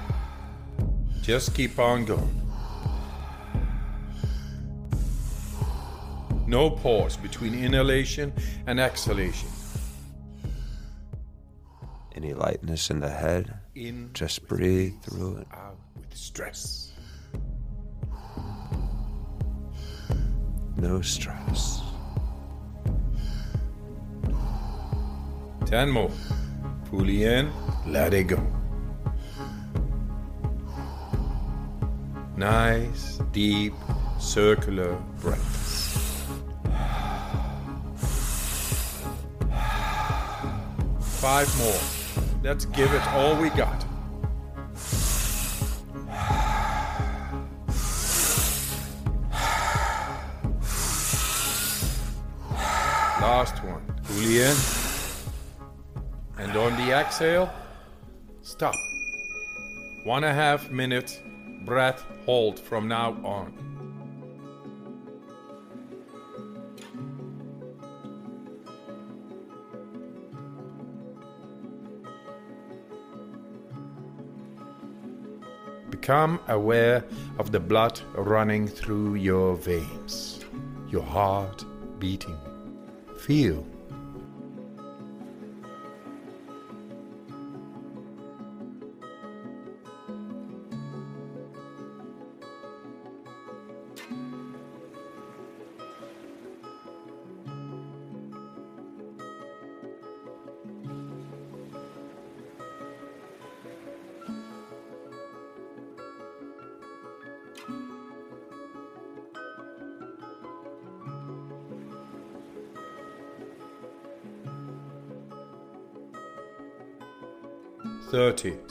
Just 1.22 1.54
keep 1.54 1.78
on 1.78 2.04
going. 2.04 2.36
No 6.46 6.68
pause 6.70 7.16
between 7.16 7.54
inhalation 7.54 8.32
and 8.66 8.80
exhalation. 8.80 9.48
Any 12.16 12.34
lightness 12.34 12.90
in 12.90 13.00
the 13.00 13.08
head, 13.08 13.54
In 13.76 14.10
just 14.12 14.48
breathe 14.48 15.00
through 15.02 15.38
it. 15.38 15.46
Out 15.52 15.78
with 15.96 16.14
stress. 16.16 16.89
No 20.80 21.02
stress. 21.02 21.82
10 25.66 25.90
more. 25.90 26.10
Fully 26.88 27.24
in, 27.24 27.52
let 27.86 28.14
it 28.14 28.24
go. 28.24 28.42
Nice, 32.34 33.20
deep, 33.30 33.74
circular 34.18 34.96
breaths. 35.20 35.98
Five 41.20 41.58
more. 41.58 42.40
Let's 42.42 42.64
give 42.64 42.90
it 42.94 43.06
all 43.08 43.36
we 43.36 43.50
got. 43.50 43.89
Last 53.20 53.62
one. 53.62 53.82
Fully 54.04 54.40
in. 54.40 54.56
And 56.38 56.56
on 56.56 56.74
the 56.76 56.90
exhale, 56.92 57.52
stop. 58.40 58.74
One 60.04 60.24
and 60.24 60.32
a 60.32 60.34
half 60.34 60.70
minute 60.70 61.20
breath 61.66 62.02
hold 62.24 62.58
from 62.58 62.88
now 62.88 63.12
on. 63.22 63.52
Become 75.90 76.40
aware 76.48 77.04
of 77.38 77.52
the 77.52 77.60
blood 77.60 78.00
running 78.14 78.66
through 78.66 79.16
your 79.16 79.56
veins, 79.56 80.42
your 80.88 81.02
heart 81.02 81.66
beating. 81.98 82.38
Feel. 83.20 83.79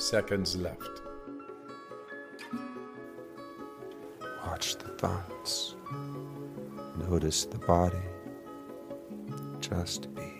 Seconds 0.10 0.58
left. 0.58 1.04
Watch 4.44 4.76
the 4.78 4.88
thoughts. 4.98 5.76
Notice 6.98 7.46
the 7.46 7.60
body. 7.60 8.08
Just 9.60 10.14
be. 10.16 10.32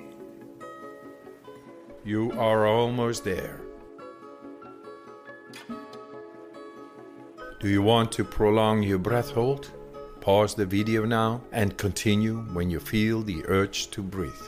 You 2.04 2.32
are 2.32 2.66
almost 2.66 3.24
there. 3.24 3.62
Do 7.60 7.70
you 7.70 7.84
want 7.84 8.12
to 8.14 8.24
prolong 8.24 8.82
your 8.82 8.98
breath 8.98 9.30
hold? 9.30 9.70
Pause 10.20 10.56
the 10.56 10.66
video 10.66 11.06
now 11.06 11.42
and 11.52 11.78
continue 11.78 12.38
when 12.54 12.72
you 12.72 12.80
feel 12.80 13.22
the 13.22 13.44
urge 13.46 13.92
to 13.92 14.02
breathe. 14.02 14.48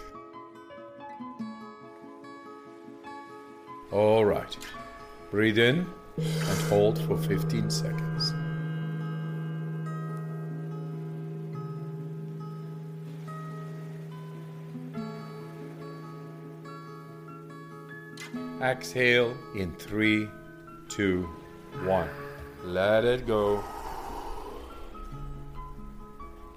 All 3.91 4.26
right. 4.26 4.58
Breathe 5.32 5.60
in 5.60 5.88
and 6.17 6.62
hold 6.67 7.00
for 7.00 7.17
15 7.17 7.70
seconds. 7.70 8.34
Exhale 18.62 19.34
in 19.56 19.74
three, 19.76 20.28
two, 20.89 21.30
one. 21.86 22.10
Let 22.65 23.06
it 23.06 23.26
go. 23.26 23.63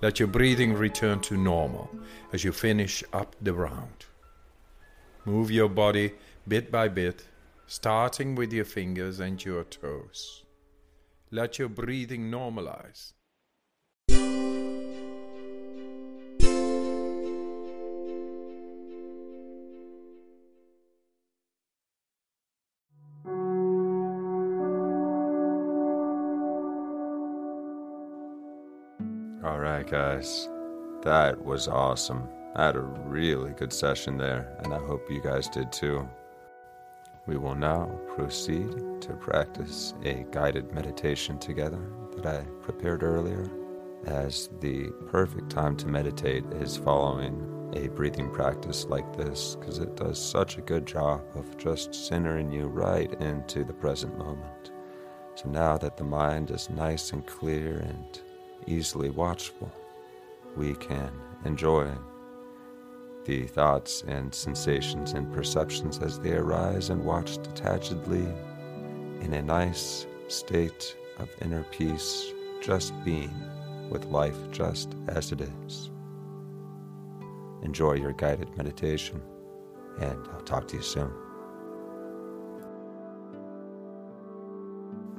Let 0.02 0.18
your 0.18 0.26
breathing 0.26 0.74
return 0.74 1.20
to 1.20 1.36
normal 1.36 1.88
as 2.32 2.42
you 2.42 2.50
finish 2.50 3.04
up 3.12 3.36
the 3.40 3.54
round. 3.54 4.06
Move 5.24 5.52
your 5.52 5.68
body 5.68 6.12
bit 6.48 6.72
by 6.72 6.88
bit, 6.88 7.24
starting 7.66 8.34
with 8.34 8.52
your 8.52 8.64
fingers 8.64 9.20
and 9.20 9.42
your 9.44 9.64
toes. 9.64 10.44
Let 11.30 11.58
your 11.58 11.68
breathing 11.68 12.30
normalize. 12.30 13.12
All 29.44 29.58
right, 29.58 29.86
guys. 29.86 30.48
That 31.02 31.44
was 31.44 31.68
awesome. 31.68 32.28
I 32.56 32.66
had 32.66 32.76
a 32.76 32.80
really 32.80 33.52
good 33.52 33.72
session 33.72 34.16
there, 34.16 34.56
and 34.62 34.72
I 34.72 34.78
hope 34.78 35.10
you 35.10 35.20
guys 35.20 35.48
did 35.48 35.72
too. 35.72 36.08
We 37.26 37.38
will 37.38 37.54
now 37.54 37.86
proceed 38.14 39.00
to 39.00 39.14
practice 39.14 39.94
a 40.04 40.26
guided 40.30 40.72
meditation 40.72 41.38
together 41.38 41.80
that 42.16 42.26
I 42.26 42.44
prepared 42.60 43.02
earlier, 43.02 43.50
as 44.04 44.50
the 44.60 44.90
perfect 45.08 45.48
time 45.50 45.74
to 45.78 45.88
meditate 45.88 46.44
is 46.52 46.76
following 46.76 47.72
a 47.74 47.88
breathing 47.88 48.30
practice 48.30 48.84
like 48.84 49.16
this 49.16 49.56
because 49.56 49.78
it 49.78 49.96
does 49.96 50.22
such 50.22 50.58
a 50.58 50.62
good 50.62 50.86
job 50.86 51.22
of 51.34 51.56
just 51.56 51.94
centering 51.94 52.52
you 52.52 52.66
right 52.66 53.12
into 53.20 53.64
the 53.64 53.72
present 53.72 54.16
moment. 54.18 54.72
So 55.34 55.48
now 55.48 55.78
that 55.78 55.96
the 55.96 56.04
mind 56.04 56.50
is 56.50 56.68
nice 56.68 57.12
and 57.12 57.26
clear 57.26 57.78
and 57.78 58.20
easily 58.66 59.08
watchful, 59.08 59.72
we 60.56 60.74
can 60.74 61.10
enjoy 61.46 61.90
the 63.24 63.44
thoughts 63.44 64.04
and 64.06 64.34
sensations 64.34 65.12
and 65.12 65.32
perceptions 65.32 65.98
as 65.98 66.18
they 66.18 66.32
arise 66.32 66.90
and 66.90 67.04
watch 67.04 67.38
detachedly 67.38 68.26
in 69.22 69.32
a 69.34 69.42
nice 69.42 70.06
state 70.28 70.96
of 71.18 71.28
inner 71.40 71.62
peace, 71.70 72.32
just 72.60 72.92
being 73.04 73.32
with 73.90 74.04
life 74.06 74.36
just 74.50 74.94
as 75.08 75.32
it 75.32 75.40
is. 75.40 75.90
Enjoy 77.62 77.94
your 77.94 78.12
guided 78.12 78.54
meditation, 78.56 79.22
and 80.00 80.18
I'll 80.32 80.42
talk 80.42 80.68
to 80.68 80.76
you 80.76 80.82
soon. 80.82 81.12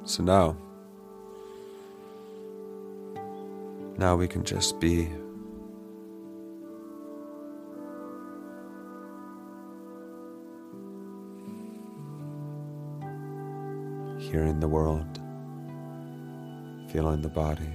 So 0.04 0.22
now, 0.24 0.56
now 3.98 4.16
we 4.16 4.28
can 4.28 4.44
just 4.44 4.80
be 4.80 5.10
hearing 14.36 14.60
the 14.60 14.68
world, 14.68 15.22
feeling 16.92 17.22
the 17.22 17.30
body, 17.30 17.72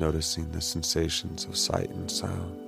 noticing 0.00 0.50
the 0.52 0.60
sensations 0.60 1.44
of 1.44 1.54
sight 1.54 1.90
and 1.90 2.10
sound. 2.10 2.58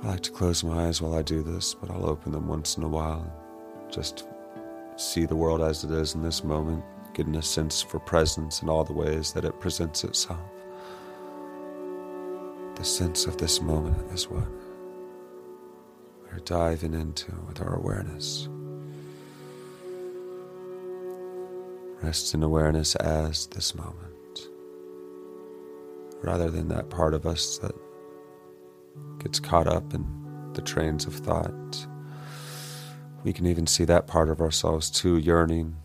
I 0.00 0.10
like 0.10 0.20
to 0.20 0.30
close 0.30 0.62
my 0.62 0.86
eyes 0.86 1.02
while 1.02 1.16
I 1.16 1.22
do 1.22 1.42
this, 1.42 1.74
but 1.74 1.90
I'll 1.90 2.08
open 2.08 2.30
them 2.30 2.46
once 2.46 2.76
in 2.76 2.84
a 2.84 2.88
while. 2.88 3.26
Just 3.90 4.28
see 4.94 5.26
the 5.26 5.34
world 5.34 5.60
as 5.60 5.82
it 5.82 5.90
is 5.90 6.14
in 6.14 6.22
this 6.22 6.44
moment, 6.44 6.84
getting 7.12 7.34
a 7.34 7.42
sense 7.42 7.82
for 7.82 7.98
presence 7.98 8.62
in 8.62 8.68
all 8.68 8.84
the 8.84 8.92
ways 8.92 9.32
that 9.32 9.44
it 9.44 9.58
presents 9.58 10.04
itself. 10.04 10.38
The 12.76 12.84
sense 12.84 13.26
of 13.26 13.38
this 13.38 13.60
moment 13.60 14.12
is 14.12 14.28
what 14.28 14.46
we're 16.22 16.38
diving 16.44 16.94
into 16.94 17.34
with 17.48 17.60
our 17.60 17.74
awareness. 17.74 18.48
Rest 22.04 22.34
in 22.34 22.42
awareness 22.42 22.94
as 22.96 23.46
this 23.46 23.74
moment, 23.74 24.48
rather 26.22 26.50
than 26.50 26.68
that 26.68 26.90
part 26.90 27.14
of 27.14 27.24
us 27.24 27.56
that 27.58 27.74
gets 29.20 29.40
caught 29.40 29.66
up 29.66 29.94
in 29.94 30.04
the 30.52 30.60
trains 30.60 31.06
of 31.06 31.14
thought. 31.14 31.86
We 33.24 33.32
can 33.32 33.46
even 33.46 33.66
see 33.66 33.86
that 33.86 34.06
part 34.06 34.28
of 34.28 34.42
ourselves 34.42 34.90
too, 34.90 35.16
yearning 35.16 35.76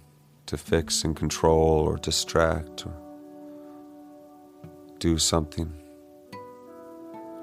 to 0.47 0.58
fix 0.58 1.05
and 1.05 1.15
control 1.15 1.88
or 1.88 1.95
distract 1.95 2.86
or 2.86 2.93
do 4.97 5.17
something. 5.17 5.71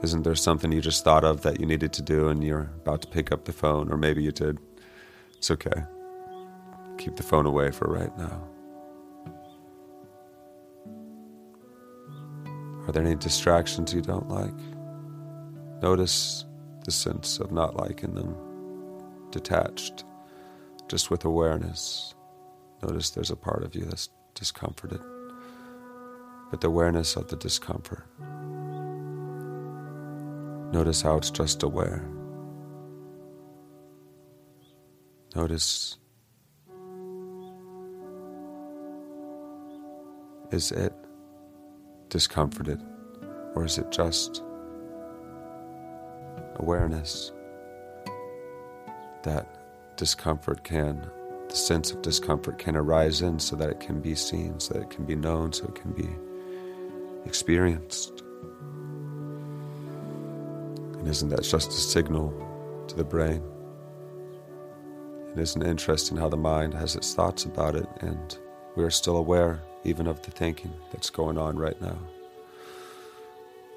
Isn't 0.03 0.23
there 0.23 0.35
something 0.35 0.71
you 0.71 0.83
just 0.83 1.03
thought 1.03 1.25
of 1.25 1.41
that 1.43 1.61
you 1.61 1.67
needed 1.67 1.95
to 1.95 2.03
do 2.03 2.29
and 2.29 2.45
you're 2.45 2.71
about 2.83 3.01
to 3.03 3.09
pick 3.09 3.33
up 3.33 3.47
the 3.47 3.55
phone, 3.55 3.91
or 3.91 3.97
maybe 3.97 4.23
you 4.23 4.33
did? 4.33 4.59
It's 5.39 5.51
okay. 5.51 5.83
Keep 6.99 7.17
the 7.17 7.23
phone 7.23 7.47
away 7.47 7.71
for 7.71 7.89
right 7.91 8.17
now. 8.19 8.47
Are 12.87 12.93
there 12.93 13.05
any 13.05 13.17
distractions 13.17 13.93
you 13.93 14.01
don't 14.01 14.29
like? 14.29 14.55
Notice 15.83 16.45
the 16.85 16.93
sense 16.93 17.41
of 17.41 17.51
not 17.51 17.77
liking 17.77 18.15
them, 18.15 18.37
detached, 19.31 20.05
just 20.89 21.11
with 21.11 21.25
awareness. 21.25 22.15
Notice 22.83 23.11
there's 23.11 23.33
a 23.33 23.37
part 23.37 23.65
of 23.65 23.75
you 23.75 23.85
that's 23.85 24.09
discomforted, 24.35 25.01
but 26.51 26.61
the 26.61 26.69
awareness 26.69 27.17
of 27.17 27.29
the 27.29 27.37
discomfort. 27.37 28.05
Notice 30.73 31.03
how 31.03 31.17
it's 31.17 31.31
just 31.31 31.63
aware. 31.65 32.09
Notice 35.35 35.99
is 40.53 40.71
it 40.71 40.93
discomforted 42.09 42.81
or 43.55 43.65
is 43.65 43.79
it 43.79 43.91
just 43.91 44.43
awareness 46.57 47.33
that 49.23 49.47
discomfort 49.97 50.63
can 50.65 51.09
the 51.49 51.57
sense 51.57 51.91
of 51.91 52.03
discomfort 52.03 52.59
can 52.59 52.77
arise 52.77 53.23
in 53.23 53.39
so 53.39 53.57
that 53.57 53.71
it 53.71 53.81
can 53.81 54.01
be 54.01 54.15
seen 54.15 54.59
so 54.59 54.75
that 54.75 54.83
it 54.83 54.91
can 54.91 55.05
be 55.05 55.15
known 55.17 55.53
so 55.53 55.65
it 55.65 55.75
can 55.75 55.93
be 55.93 56.09
experienced 57.25 58.23
and 61.07 61.13
isn't 61.13 61.29
that 61.29 61.43
just 61.45 61.69
a 61.71 61.75
signal 61.75 62.35
to 62.89 62.97
the 62.97 63.05
brain? 63.05 63.41
It 65.33 65.39
isn't 65.39 65.63
interesting 65.63 66.17
how 66.17 66.29
the 66.29 66.37
mind 66.37 66.75
has 66.75 66.97
its 66.97 67.15
thoughts 67.15 67.45
about 67.45 67.77
it, 67.77 67.87
and 68.01 68.37
we 68.75 68.83
are 68.83 68.91
still 68.91 69.17
aware 69.17 69.63
even 69.87 70.07
of 70.07 70.21
the 70.23 70.31
thinking 70.31 70.73
that's 70.93 71.11
going 71.11 71.39
on 71.39 71.57
right 71.57 71.81
now. 71.81 71.99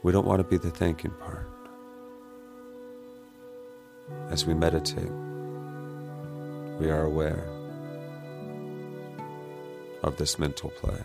We 0.03 0.11
don't 0.11 0.25
want 0.25 0.39
to 0.39 0.43
be 0.43 0.57
the 0.57 0.71
thinking 0.71 1.11
part. 1.11 1.47
As 4.29 4.45
we 4.45 4.53
meditate, 4.53 5.11
we 6.79 6.89
are 6.89 7.03
aware 7.03 7.45
of 10.03 10.17
this 10.17 10.39
mental 10.39 10.71
play. 10.71 11.01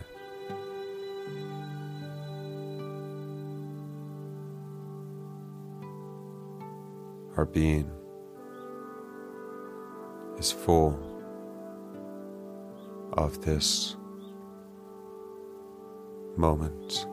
our 7.37 7.45
being 7.45 7.91
is 10.37 10.51
full 10.51 10.97
of 13.13 13.43
this 13.43 13.95
moment. 16.37 17.07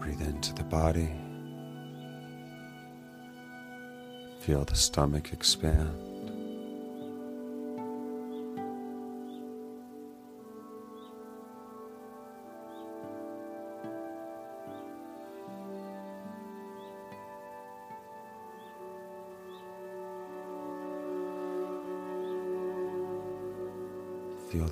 Breathe 0.00 0.20
into 0.22 0.52
the 0.54 0.64
body. 0.64 1.10
Feel 4.40 4.64
the 4.64 4.74
stomach 4.74 5.32
expand. 5.32 6.11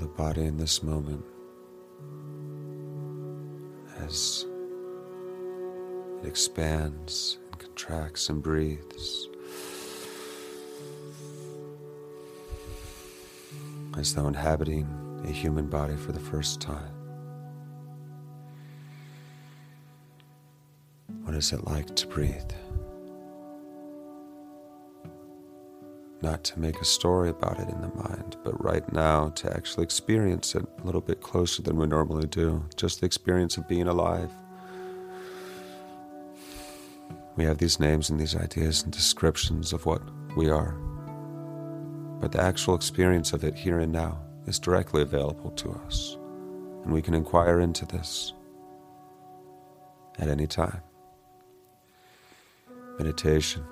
The 0.01 0.07
body 0.07 0.47
in 0.47 0.57
this 0.57 0.83
moment 0.83 1.23
as 3.99 4.47
it 6.23 6.27
expands 6.27 7.39
and 7.51 7.61
contracts 7.61 8.31
and 8.31 8.43
breathes. 8.43 9.29
As 13.99 14.15
though 14.15 14.27
inhabiting 14.27 14.89
a 15.27 15.31
human 15.31 15.67
body 15.67 15.97
for 15.97 16.13
the 16.13 16.21
first 16.21 16.63
time. 16.63 16.95
What 21.25 21.35
is 21.35 21.53
it 21.53 21.67
like 21.67 21.95
to 21.97 22.07
breathe? 22.07 22.53
Not 26.23 26.45
to 26.45 26.61
make 26.61 26.81
a 26.81 26.85
story 26.85 27.31
about 27.31 27.59
it 27.59 27.69
in 27.69 27.81
the 27.81 27.89
mind, 27.89 28.37
but 28.45 28.63
right 28.63 28.91
now 28.93 29.31
to 29.31 29.53
actually 29.55 29.85
experience 29.85 30.55
it 30.55 30.65
a 30.83 30.85
little 30.85 31.01
bit 31.01 31.23
closer 31.23 31.63
than 31.63 31.77
we 31.77 31.87
normally 31.87 32.27
do. 32.27 32.65
Just 32.77 33.01
the 33.01 33.07
experience 33.07 33.57
of 33.57 33.67
being 33.69 33.89
alive. 33.89 34.31
We 37.37 37.45
have 37.45 37.59
these 37.59 37.81
names 37.81 38.11
and 38.11 38.21
these 38.21 38.37
ideas 38.37 38.83
and 38.83 38.93
descriptions 38.93 39.73
of 39.73 39.87
what 39.87 40.03
we 40.37 40.51
are. 40.51 40.73
But 42.21 42.33
the 42.33 42.43
actual 42.43 42.75
experience 42.75 43.33
of 43.33 43.45
it 43.45 43.55
here 43.55 43.79
and 43.79 43.93
now 43.93 44.21
is 44.47 44.59
directly 44.59 45.01
available 45.03 45.51
to 45.53 45.71
us. 45.87 46.19
And 46.85 46.93
we 46.93 47.01
can 47.01 47.15
inquire 47.15 47.61
into 47.61 47.87
this 47.87 48.35
at 50.19 50.29
any 50.29 50.47
time. 50.47 50.83
Meditation 52.99 53.65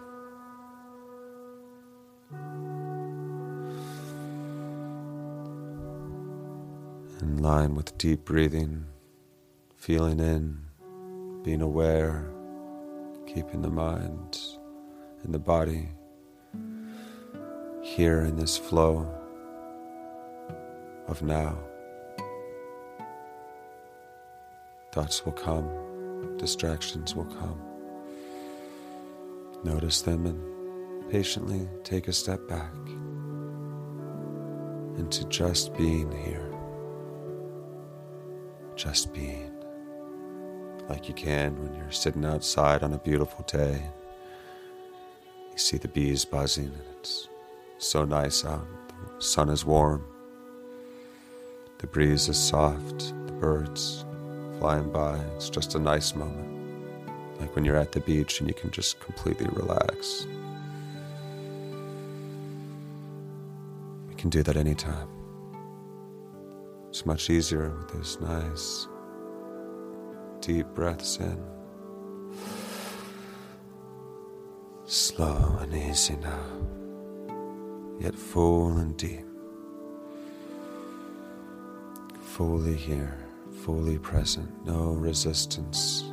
in 7.20 7.38
line 7.38 7.74
with 7.74 7.96
deep 7.98 8.24
breathing, 8.24 8.85
feeling 9.76 10.20
in, 10.20 10.59
being 11.42 11.61
aware, 11.61 12.31
keeping 13.26 13.61
the 13.62 13.70
mind 13.70 14.38
and 15.24 15.35
the 15.35 15.38
body 15.38 15.88
here 17.83 18.20
in 18.20 18.37
this 18.37 18.57
flow 18.57 19.12
of 21.09 21.22
now. 21.22 21.59
Thoughts 24.92 25.24
will 25.24 25.33
come, 25.33 26.37
distractions 26.37 27.14
will 27.14 27.24
come. 27.24 27.61
Notice 29.64 30.02
them 30.02 30.26
and 30.26 31.11
patiently 31.11 31.68
take 31.83 32.07
a 32.07 32.12
step 32.12 32.46
back 32.48 32.72
into 34.98 35.24
just 35.28 35.74
being 35.76 36.11
here 36.12 36.48
just 38.79 39.12
being 39.12 39.53
like 40.88 41.09
you 41.09 41.14
can 41.14 41.61
when 41.61 41.75
you're 41.75 41.91
sitting 41.91 42.25
outside 42.25 42.85
on 42.85 42.95
a 42.95 42.99
beautiful 42.99 43.45
day. 43.47 43.83
You 45.51 45.59
see 45.59 45.77
the 45.77 45.88
bees 45.88 46.25
buzzing, 46.25 46.67
and 46.67 46.83
it's 46.99 47.29
so 47.79 48.05
nice 48.05 48.45
out. 48.45 48.67
The 49.17 49.23
sun 49.23 49.51
is 49.51 49.64
warm, 49.64 50.05
the 51.79 51.88
breeze 51.88 52.29
is 52.29 52.38
soft, 52.38 53.12
the 53.27 53.33
birds 53.33 54.05
flying 54.61 54.91
by. 54.91 55.19
It's 55.35 55.51
just 55.51 55.75
a 55.75 55.79
nice 55.81 56.14
moment. 56.14 56.47
Like 57.41 57.55
when 57.57 57.64
you're 57.64 57.77
at 57.77 57.93
the 57.93 58.01
beach 58.01 58.41
and 58.41 58.49
you 58.49 58.55
can 58.55 58.71
just 58.71 59.01
completely 59.01 59.47
relax. 59.53 60.27
You 64.09 64.17
can 64.17 64.31
do 64.31 64.43
that 64.45 64.57
anytime. 64.57 65.17
It's 66.88 67.05
much 67.05 67.29
easier 67.29 67.70
with 67.70 67.90
those 67.92 68.18
nice 68.20 68.88
deep 70.40 70.66
breaths 70.68 71.18
in. 71.18 71.38
Slow 74.85 75.59
and 75.61 75.74
easy 75.74 76.16
now, 76.16 76.46
yet 78.01 78.14
full 78.14 78.79
and 78.79 78.96
deep. 78.96 79.27
Fully 82.22 82.74
here, 82.74 83.18
fully 83.62 83.98
present, 83.98 84.48
no 84.64 84.92
resistance, 84.92 86.11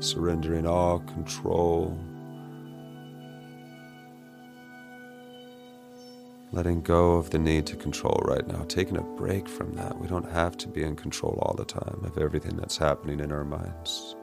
surrendering 0.00 0.66
all 0.66 0.98
control 1.00 1.96
letting 6.52 6.82
go 6.82 7.14
of 7.14 7.30
the 7.30 7.38
need 7.38 7.66
to 7.66 7.76
control 7.76 8.20
right 8.24 8.46
now, 8.46 8.62
taking 8.68 8.98
a 8.98 9.02
break 9.02 9.48
from 9.48 9.72
that. 9.72 9.98
We 9.98 10.06
don't 10.06 10.30
have 10.30 10.56
to 10.58 10.68
be 10.68 10.82
in 10.82 10.96
control 10.96 11.38
all 11.40 11.54
the 11.54 11.64
time 11.64 12.02
of 12.04 12.18
everything 12.18 12.56
that's 12.56 12.76
happening 12.76 13.20
in 13.20 13.32
our 13.32 13.44
minds. 13.44 14.16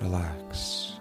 Relax. 0.00 0.92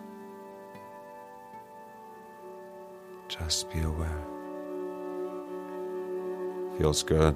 Just 3.27 3.69
be 3.69 3.81
aware. 3.81 4.23
Feels 6.77 7.03
good. 7.03 7.35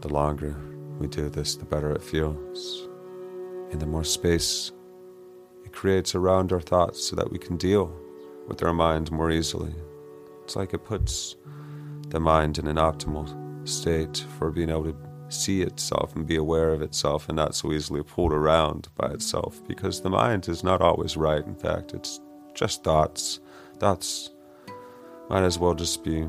The 0.00 0.08
longer 0.08 0.54
we 1.00 1.08
do 1.08 1.28
this, 1.28 1.56
the 1.56 1.64
better 1.64 1.90
it 1.90 2.02
feels. 2.02 2.88
And 3.72 3.82
the 3.82 3.86
more 3.86 4.04
space 4.04 4.70
it 5.64 5.72
creates 5.72 6.14
around 6.14 6.52
our 6.52 6.60
thoughts 6.60 7.02
so 7.02 7.16
that 7.16 7.32
we 7.32 7.38
can 7.38 7.56
deal 7.56 7.92
with 8.46 8.62
our 8.62 8.72
mind 8.72 9.10
more 9.10 9.30
easily. 9.30 9.74
It's 10.42 10.56
like 10.56 10.74
it 10.74 10.84
puts 10.84 11.36
the 12.08 12.20
mind 12.20 12.58
in 12.58 12.66
an 12.66 12.76
optimal 12.76 13.68
state 13.68 14.24
for 14.38 14.50
being 14.50 14.70
able 14.70 14.84
to 14.84 14.96
see 15.28 15.62
itself 15.62 16.14
and 16.14 16.26
be 16.26 16.36
aware 16.36 16.72
of 16.72 16.82
itself 16.82 17.28
and 17.28 17.36
not 17.36 17.54
so 17.54 17.72
easily 17.72 18.02
pulled 18.02 18.32
around 18.32 18.88
by 18.96 19.08
itself 19.08 19.66
because 19.66 20.00
the 20.00 20.10
mind 20.10 20.48
is 20.48 20.62
not 20.62 20.80
always 20.80 21.16
right. 21.16 21.44
In 21.46 21.54
fact, 21.54 21.92
it's 21.92 22.20
just 22.54 22.84
thoughts. 22.84 23.40
Thoughts 23.78 24.30
might 25.28 25.42
as 25.42 25.58
well 25.58 25.74
just 25.74 26.04
be 26.04 26.28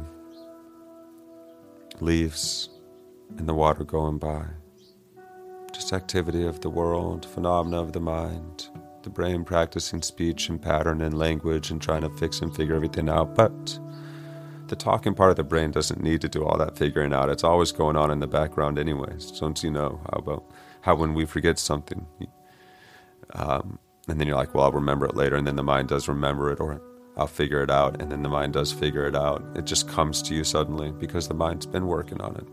leaves 2.00 2.70
in 3.38 3.46
the 3.46 3.54
water 3.54 3.84
going 3.84 4.18
by. 4.18 4.46
Just 5.74 5.94
activity 5.94 6.46
of 6.46 6.62
the 6.62 6.70
world, 6.70 7.26
phenomena 7.26 7.82
of 7.82 7.92
the 7.92 8.00
mind, 8.00 8.70
the 9.06 9.10
brain 9.10 9.46
practicing 9.46 10.02
speech 10.02 10.50
and 10.50 10.62
pattern 10.62 11.02
and 11.02 11.18
language 11.18 11.72
and 11.72 11.82
trying 11.82 12.02
to 12.02 12.10
fix 12.10 12.42
and 12.42 12.54
figure 12.54 12.76
everything 12.76 13.08
out. 13.08 13.36
But 13.36 13.80
the 14.68 14.76
talking 14.76 15.14
part 15.14 15.30
of 15.30 15.36
the 15.38 15.44
brain 15.44 15.72
doesn't 15.72 16.02
need 16.02 16.22
to 16.22 16.28
do 16.28 16.44
all 16.44 16.58
that 16.58 16.78
figuring 16.78 17.14
out. 17.14 17.30
It's 17.30 17.44
always 17.44 17.72
going 17.72 17.96
on 17.96 18.12
in 18.12 18.20
the 18.20 18.28
background, 18.28 18.78
anyways. 18.78 19.40
Don't 19.40 19.64
you 19.64 19.72
know 19.72 20.02
how 20.12 20.18
about 20.18 20.44
how 20.82 20.96
when 20.96 21.14
we 21.14 21.26
forget 21.26 21.58
something, 21.60 22.06
um, 23.34 23.80
and 24.08 24.20
then 24.20 24.28
you're 24.28 24.36
like, 24.36 24.54
well, 24.54 24.66
I'll 24.66 24.72
remember 24.72 25.06
it 25.06 25.16
later, 25.16 25.36
and 25.36 25.48
then 25.48 25.56
the 25.56 25.64
mind 25.64 25.88
does 25.88 26.08
remember 26.08 26.52
it, 26.52 26.60
or 26.60 26.82
I'll 27.16 27.28
figure 27.28 27.62
it 27.62 27.72
out, 27.72 28.02
and 28.02 28.12
then 28.12 28.24
the 28.24 28.30
mind 28.30 28.54
does 28.54 28.74
figure 28.74 29.06
it 29.06 29.16
out. 29.16 29.44
It 29.56 29.66
just 29.66 29.88
comes 29.88 30.22
to 30.24 30.36
you 30.36 30.44
suddenly 30.44 30.92
because 30.92 31.28
the 31.28 31.34
mind's 31.34 31.66
been 31.66 31.88
working 31.88 32.22
on 32.22 32.36
it. 32.36 32.48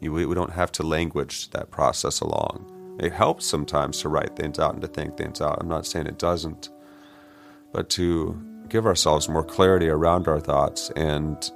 You, 0.00 0.12
we 0.12 0.34
don't 0.34 0.52
have 0.52 0.70
to 0.72 0.82
language 0.82 1.50
that 1.50 1.70
process 1.70 2.20
along. 2.20 2.77
It 2.98 3.12
helps 3.12 3.46
sometimes 3.46 4.00
to 4.00 4.08
write 4.08 4.34
things 4.34 4.58
out 4.58 4.72
and 4.72 4.82
to 4.82 4.88
think 4.88 5.16
things 5.16 5.40
out. 5.40 5.58
I'm 5.60 5.68
not 5.68 5.86
saying 5.86 6.06
it 6.06 6.18
doesn't, 6.18 6.68
but 7.72 7.88
to 7.90 8.40
give 8.68 8.86
ourselves 8.86 9.28
more 9.28 9.44
clarity 9.44 9.88
around 9.88 10.26
our 10.26 10.40
thoughts 10.40 10.90
and 10.96 11.50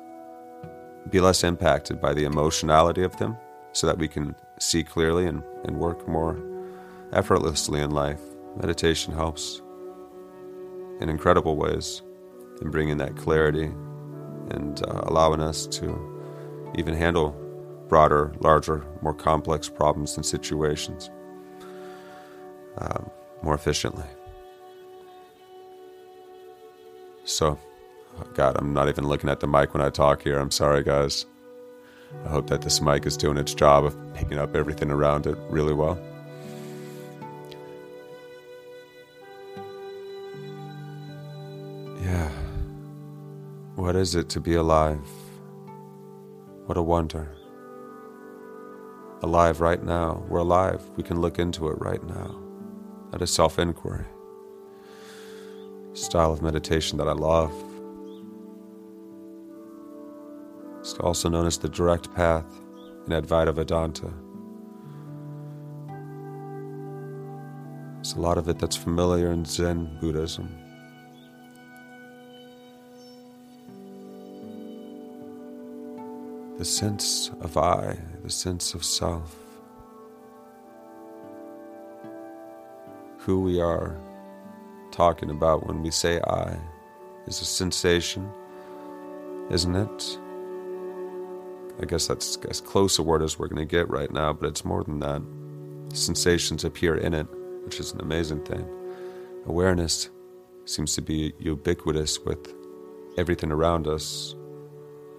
be 1.11 1.20
less 1.20 1.42
impacted 1.42 2.00
by 2.00 2.14
the 2.14 2.24
emotionality 2.24 3.02
of 3.02 3.16
them 3.16 3.37
so 3.72 3.88
that 3.88 3.98
we 3.98 4.07
can 4.07 4.37
see 4.61 4.85
clearly 4.85 5.26
and, 5.26 5.42
and 5.64 5.78
work 5.78 6.07
more 6.07 6.40
effortlessly 7.12 7.81
in 7.81 7.90
life. 7.90 8.20
Meditation 8.61 9.12
helps 9.12 9.61
in 11.00 11.09
incredible 11.09 11.57
ways 11.57 12.02
in 12.61 12.70
bringing 12.70 12.98
that 12.98 13.16
clarity 13.16 13.72
and 14.50 14.83
uh, 14.87 15.00
allowing 15.05 15.40
us 15.40 15.66
to 15.66 16.09
even 16.76 16.94
handle 16.94 17.37
broader, 17.88 18.33
larger, 18.40 18.87
more 19.02 19.12
complex 19.12 19.68
problems 19.68 20.16
and 20.16 20.24
situations 20.24 21.11
um, 22.78 23.11
more 23.42 23.54
efficiently. 23.54 24.06
So, 27.24 27.58
God, 28.35 28.56
I'm 28.58 28.72
not 28.74 28.88
even 28.88 29.06
looking 29.06 29.30
at 29.30 29.40
the 29.40 29.46
mic 29.46 29.74
when 29.74 29.82
I 29.82 29.90
talk 29.90 30.22
here. 30.22 30.38
I'm 30.38 30.50
sorry, 30.50 30.82
guys. 30.82 31.26
I 32.24 32.28
hope 32.28 32.48
that 32.48 32.62
this 32.62 32.80
mic 32.80 33.06
is 33.06 33.16
doing 33.16 33.38
its 33.38 33.54
job 33.54 33.85
of 33.85 33.96
picking 34.14 34.38
up 34.38 34.54
everything 34.54 34.90
around 34.90 35.26
it 35.26 35.37
really 35.48 35.72
well. 35.72 35.98
Yeah. 42.02 42.30
What 43.76 43.96
is 43.96 44.14
it 44.14 44.28
to 44.30 44.40
be 44.40 44.54
alive? 44.54 45.00
What 46.66 46.76
a 46.76 46.82
wonder. 46.82 47.28
Alive 49.22 49.61
right 49.61 49.82
now. 49.82 50.22
We're 50.28 50.40
alive. 50.40 50.82
We 50.96 51.02
can 51.02 51.20
look 51.20 51.38
into 51.38 51.68
it 51.68 51.80
right 51.80 52.02
now. 52.04 52.41
That 53.12 53.20
is 53.22 53.31
self 53.31 53.59
inquiry 53.59 54.07
style 55.92 56.33
of 56.33 56.40
meditation 56.40 56.96
that 56.98 57.07
I 57.07 57.12
love. 57.12 57.53
It's 60.81 60.94
also 60.94 61.29
known 61.29 61.46
as 61.46 61.59
the 61.59 61.68
direct 61.68 62.12
path 62.14 62.46
in 63.07 63.12
Advaita 63.12 63.55
Vedanta. 63.55 64.11
There's 67.96 68.14
a 68.14 68.20
lot 68.20 68.38
of 68.38 68.48
it 68.48 68.59
that's 68.59 68.77
familiar 68.77 69.31
in 69.31 69.44
Zen 69.44 69.98
Buddhism. 70.01 70.48
The 76.59 76.64
sense 76.64 77.31
of 77.40 77.57
I, 77.57 77.98
the 78.25 78.31
sense 78.31 78.75
of 78.75 78.85
self, 78.85 79.41
who 83.24 83.40
we 83.40 83.61
are 83.61 83.96
talking 84.90 85.30
about 85.30 85.64
when 85.66 85.80
we 85.80 85.90
say 85.92 86.20
I 86.22 86.58
is 87.26 87.40
a 87.40 87.44
sensation, 87.44 88.28
isn't 89.48 89.76
it? 89.76 90.18
I 91.80 91.85
guess 91.85 92.08
that's 92.08 92.37
as 92.48 92.61
close 92.61 92.98
a 92.98 93.02
word 93.02 93.22
as 93.22 93.38
we're 93.38 93.46
going 93.46 93.66
to 93.66 93.70
get 93.70 93.88
right 93.88 94.11
now, 94.11 94.32
but 94.32 94.48
it's 94.48 94.64
more 94.64 94.82
than 94.82 94.98
that. 95.00 95.22
Sensations 95.96 96.64
appear 96.64 96.96
in 96.96 97.14
it, 97.14 97.26
which 97.64 97.78
is 97.78 97.92
an 97.92 98.00
amazing 98.00 98.44
thing. 98.44 98.66
Awareness 99.46 100.11
seems 100.64 100.94
to 100.96 101.00
be 101.00 101.32
ubiquitous 101.38 102.18
with 102.18 102.52
everything 103.16 103.52
around 103.52 103.87
us. 103.87 104.35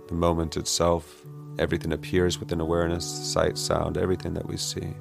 The 0.09 0.15
moment 0.15 0.57
itself, 0.57 1.23
everything 1.57 1.93
appears 1.93 2.37
within 2.37 2.59
awareness 2.59 3.05
sight, 3.05 3.57
sound, 3.57 3.97
everything 3.97 4.33
that 4.33 4.47
we 4.47 4.57
see, 4.57 4.93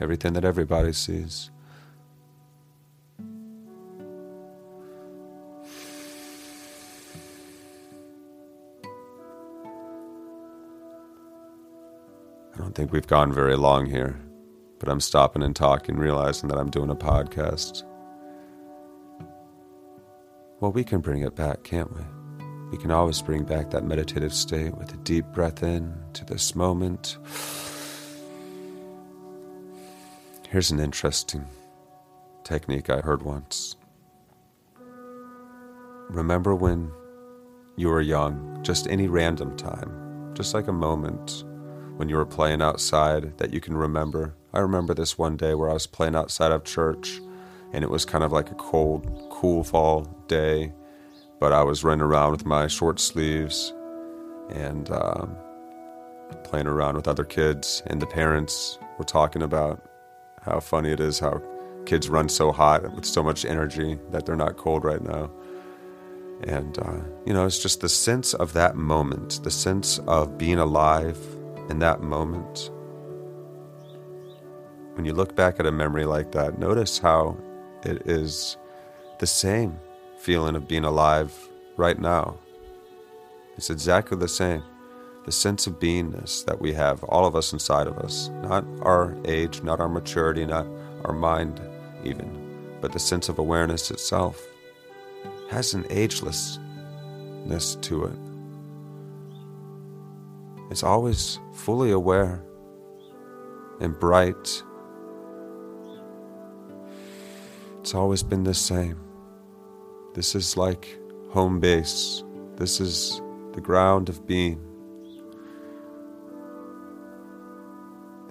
everything 0.00 0.32
that 0.32 0.44
everybody 0.46 0.94
sees. 0.94 1.50
Don't 12.60 12.74
think 12.74 12.92
we've 12.92 13.06
gone 13.06 13.32
very 13.32 13.56
long 13.56 13.86
here, 13.86 14.20
but 14.78 14.88
I'm 14.88 15.00
stopping 15.00 15.42
and 15.42 15.56
talking, 15.56 15.96
realizing 15.96 16.48
that 16.50 16.58
I'm 16.58 16.70
doing 16.70 16.90
a 16.90 16.94
podcast. 16.94 17.84
Well, 20.60 20.70
we 20.70 20.84
can 20.84 21.00
bring 21.00 21.22
it 21.22 21.34
back, 21.34 21.64
can't 21.64 21.90
we? 21.94 22.02
We 22.70 22.76
can 22.76 22.90
always 22.90 23.22
bring 23.22 23.44
back 23.44 23.70
that 23.70 23.84
meditative 23.84 24.34
state 24.34 24.76
with 24.76 24.92
a 24.92 24.96
deep 24.98 25.24
breath 25.32 25.62
in 25.62 25.94
to 26.12 26.24
this 26.24 26.54
moment. 26.54 27.16
Here's 30.48 30.70
an 30.70 30.80
interesting 30.80 31.46
technique 32.44 32.90
I 32.90 33.00
heard 33.00 33.22
once. 33.22 33.76
Remember 36.10 36.54
when 36.54 36.90
you 37.76 37.88
were 37.88 38.02
young, 38.02 38.58
just 38.62 38.86
any 38.88 39.08
random 39.08 39.56
time, 39.56 40.34
just 40.34 40.52
like 40.52 40.68
a 40.68 40.72
moment 40.72 41.44
when 42.00 42.08
you 42.08 42.16
were 42.16 42.24
playing 42.24 42.62
outside 42.62 43.36
that 43.36 43.52
you 43.52 43.60
can 43.60 43.76
remember. 43.76 44.34
I 44.54 44.60
remember 44.60 44.94
this 44.94 45.18
one 45.18 45.36
day 45.36 45.52
where 45.52 45.68
I 45.68 45.74
was 45.74 45.86
playing 45.86 46.16
outside 46.16 46.50
of 46.50 46.64
church 46.64 47.20
and 47.74 47.84
it 47.84 47.90
was 47.90 48.06
kind 48.06 48.24
of 48.24 48.32
like 48.32 48.50
a 48.50 48.54
cold, 48.54 49.28
cool 49.30 49.62
fall 49.62 50.04
day, 50.26 50.72
but 51.40 51.52
I 51.52 51.62
was 51.62 51.84
running 51.84 52.00
around 52.00 52.30
with 52.32 52.46
my 52.46 52.68
short 52.68 53.00
sleeves 53.00 53.74
and 54.48 54.90
um, 54.90 55.36
playing 56.42 56.68
around 56.68 56.96
with 56.96 57.06
other 57.06 57.22
kids, 57.22 57.82
and 57.88 58.00
the 58.00 58.06
parents 58.06 58.78
were 58.96 59.04
talking 59.04 59.42
about 59.42 59.84
how 60.40 60.58
funny 60.58 60.92
it 60.92 61.00
is 61.00 61.18
how 61.18 61.42
kids 61.84 62.08
run 62.08 62.30
so 62.30 62.50
hot 62.50 62.94
with 62.94 63.04
so 63.04 63.22
much 63.22 63.44
energy 63.44 63.98
that 64.10 64.24
they're 64.24 64.36
not 64.36 64.56
cold 64.56 64.84
right 64.84 65.02
now. 65.02 65.30
And, 66.44 66.78
uh, 66.78 67.02
you 67.26 67.34
know, 67.34 67.44
it's 67.44 67.62
just 67.62 67.82
the 67.82 67.90
sense 67.90 68.32
of 68.32 68.54
that 68.54 68.74
moment, 68.74 69.40
the 69.44 69.50
sense 69.50 69.98
of 70.06 70.38
being 70.38 70.58
alive, 70.58 71.18
in 71.70 71.78
that 71.78 72.02
moment. 72.02 72.70
When 74.94 75.04
you 75.06 75.14
look 75.14 75.36
back 75.36 75.60
at 75.60 75.66
a 75.66 75.72
memory 75.72 76.04
like 76.04 76.32
that, 76.32 76.58
notice 76.58 76.98
how 76.98 77.36
it 77.84 78.02
is 78.06 78.56
the 79.20 79.26
same 79.26 79.78
feeling 80.18 80.56
of 80.56 80.68
being 80.68 80.84
alive 80.84 81.32
right 81.76 81.98
now. 81.98 82.36
It's 83.56 83.70
exactly 83.70 84.18
the 84.18 84.28
same. 84.28 84.62
The 85.24 85.32
sense 85.32 85.66
of 85.66 85.78
beingness 85.78 86.44
that 86.46 86.60
we 86.60 86.72
have, 86.72 87.04
all 87.04 87.24
of 87.24 87.36
us 87.36 87.52
inside 87.52 87.86
of 87.86 87.98
us, 87.98 88.30
not 88.42 88.64
our 88.82 89.16
age, 89.26 89.62
not 89.62 89.78
our 89.78 89.88
maturity, 89.88 90.44
not 90.44 90.66
our 91.04 91.12
mind, 91.12 91.60
even, 92.02 92.76
but 92.80 92.92
the 92.92 92.98
sense 92.98 93.28
of 93.28 93.38
awareness 93.38 93.90
itself 93.90 94.44
has 95.50 95.74
an 95.74 95.84
agelessness 95.84 97.80
to 97.82 98.06
it 98.06 98.29
is 100.70 100.82
always 100.82 101.38
fully 101.52 101.90
aware 101.90 102.42
and 103.80 103.98
bright. 103.98 104.62
It's 107.80 107.94
always 107.94 108.22
been 108.22 108.44
the 108.44 108.54
same. 108.54 109.00
This 110.14 110.34
is 110.34 110.56
like 110.56 110.96
home 111.30 111.60
base. 111.60 112.22
This 112.56 112.80
is 112.80 113.20
the 113.52 113.60
ground 113.60 114.08
of 114.08 114.26
being. 114.26 114.60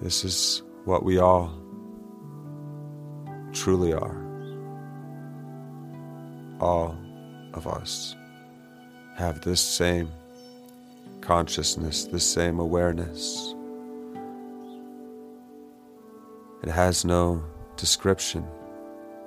This 0.00 0.24
is 0.24 0.62
what 0.84 1.04
we 1.04 1.18
all 1.18 1.52
truly 3.52 3.92
are. 3.92 4.16
All 6.60 6.96
of 7.54 7.66
us 7.66 8.14
have 9.16 9.40
this 9.42 9.60
same 9.60 10.10
consciousness, 11.30 12.06
the 12.06 12.18
same 12.18 12.58
awareness. 12.58 13.54
It 16.64 16.68
has 16.68 17.04
no 17.04 17.44
description. 17.76 18.44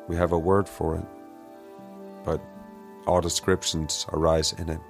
We 0.10 0.18
have 0.18 0.34
a 0.34 0.38
word 0.38 0.68
for 0.68 0.98
it, 0.98 1.06
but 2.26 2.42
all 3.08 3.22
descriptions 3.22 4.06
arise 4.12 4.52
in 4.52 4.68
it. 4.68 4.82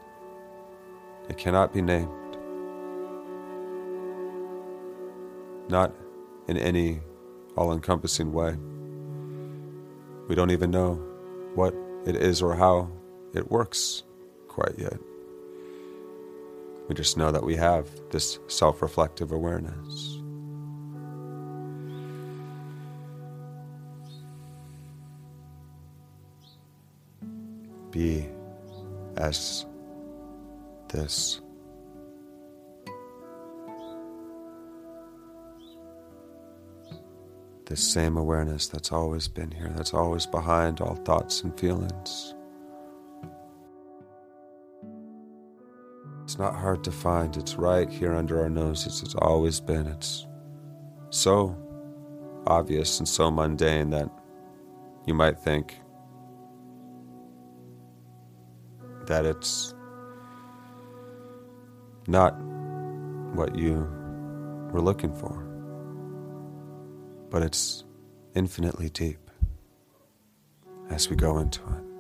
It 1.30 1.38
cannot 1.38 1.72
be 1.72 1.84
named. 1.84 2.10
Not 5.70 5.94
in 6.48 6.58
any 6.58 7.00
all 7.56 7.74
encompassing 7.74 8.34
way. 8.34 8.56
We 10.28 10.34
don't 10.34 10.50
even 10.50 10.72
know 10.72 10.96
what 11.54 11.76
it 12.08 12.16
is 12.16 12.42
or 12.42 12.56
how 12.56 12.90
it 13.36 13.52
works 13.52 14.02
quite 14.48 14.80
yet. 14.80 14.98
We 16.88 16.96
just 16.96 17.18
know 17.18 17.32
that 17.32 17.44
we 17.44 17.56
have 17.56 17.88
this 18.12 18.40
self 18.48 18.82
reflective 18.82 19.32
awareness. 19.32 20.20
Be 27.92 28.28
as 29.18 29.66
this. 30.90 31.40
This 37.66 37.82
same 37.82 38.18
awareness 38.18 38.68
that's 38.68 38.92
always 38.92 39.28
been 39.28 39.50
here, 39.52 39.72
that's 39.76 39.94
always 39.94 40.26
behind 40.26 40.82
all 40.82 40.96
thoughts 40.96 41.42
and 41.44 41.58
feelings. 41.58 42.33
Not 46.44 46.56
hard 46.56 46.84
to 46.84 46.92
find. 46.92 47.38
It's 47.38 47.56
right 47.56 47.90
here 47.90 48.14
under 48.14 48.42
our 48.42 48.50
noses. 48.50 49.02
It's 49.02 49.16
always 49.16 49.62
been. 49.62 49.88
It's 49.88 50.28
so 51.10 51.56
obvious 52.46 53.00
and 53.00 53.08
so 53.08 53.32
mundane 53.32 53.92
that 53.92 54.10
you 55.06 55.14
might 55.14 55.40
think 55.40 55.78
that 59.06 59.26
it's 59.26 59.74
not 62.08 62.32
what 63.36 63.56
you 63.56 63.76
were 64.74 64.82
looking 64.82 65.14
for, 65.14 65.46
but 67.30 67.42
it's 67.42 67.86
infinitely 68.36 68.90
deep 68.90 69.32
as 70.90 71.10
we 71.10 71.16
go 71.16 71.38
into 71.38 71.62
it. 71.62 71.93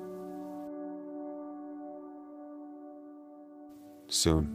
Soon, 4.07 4.47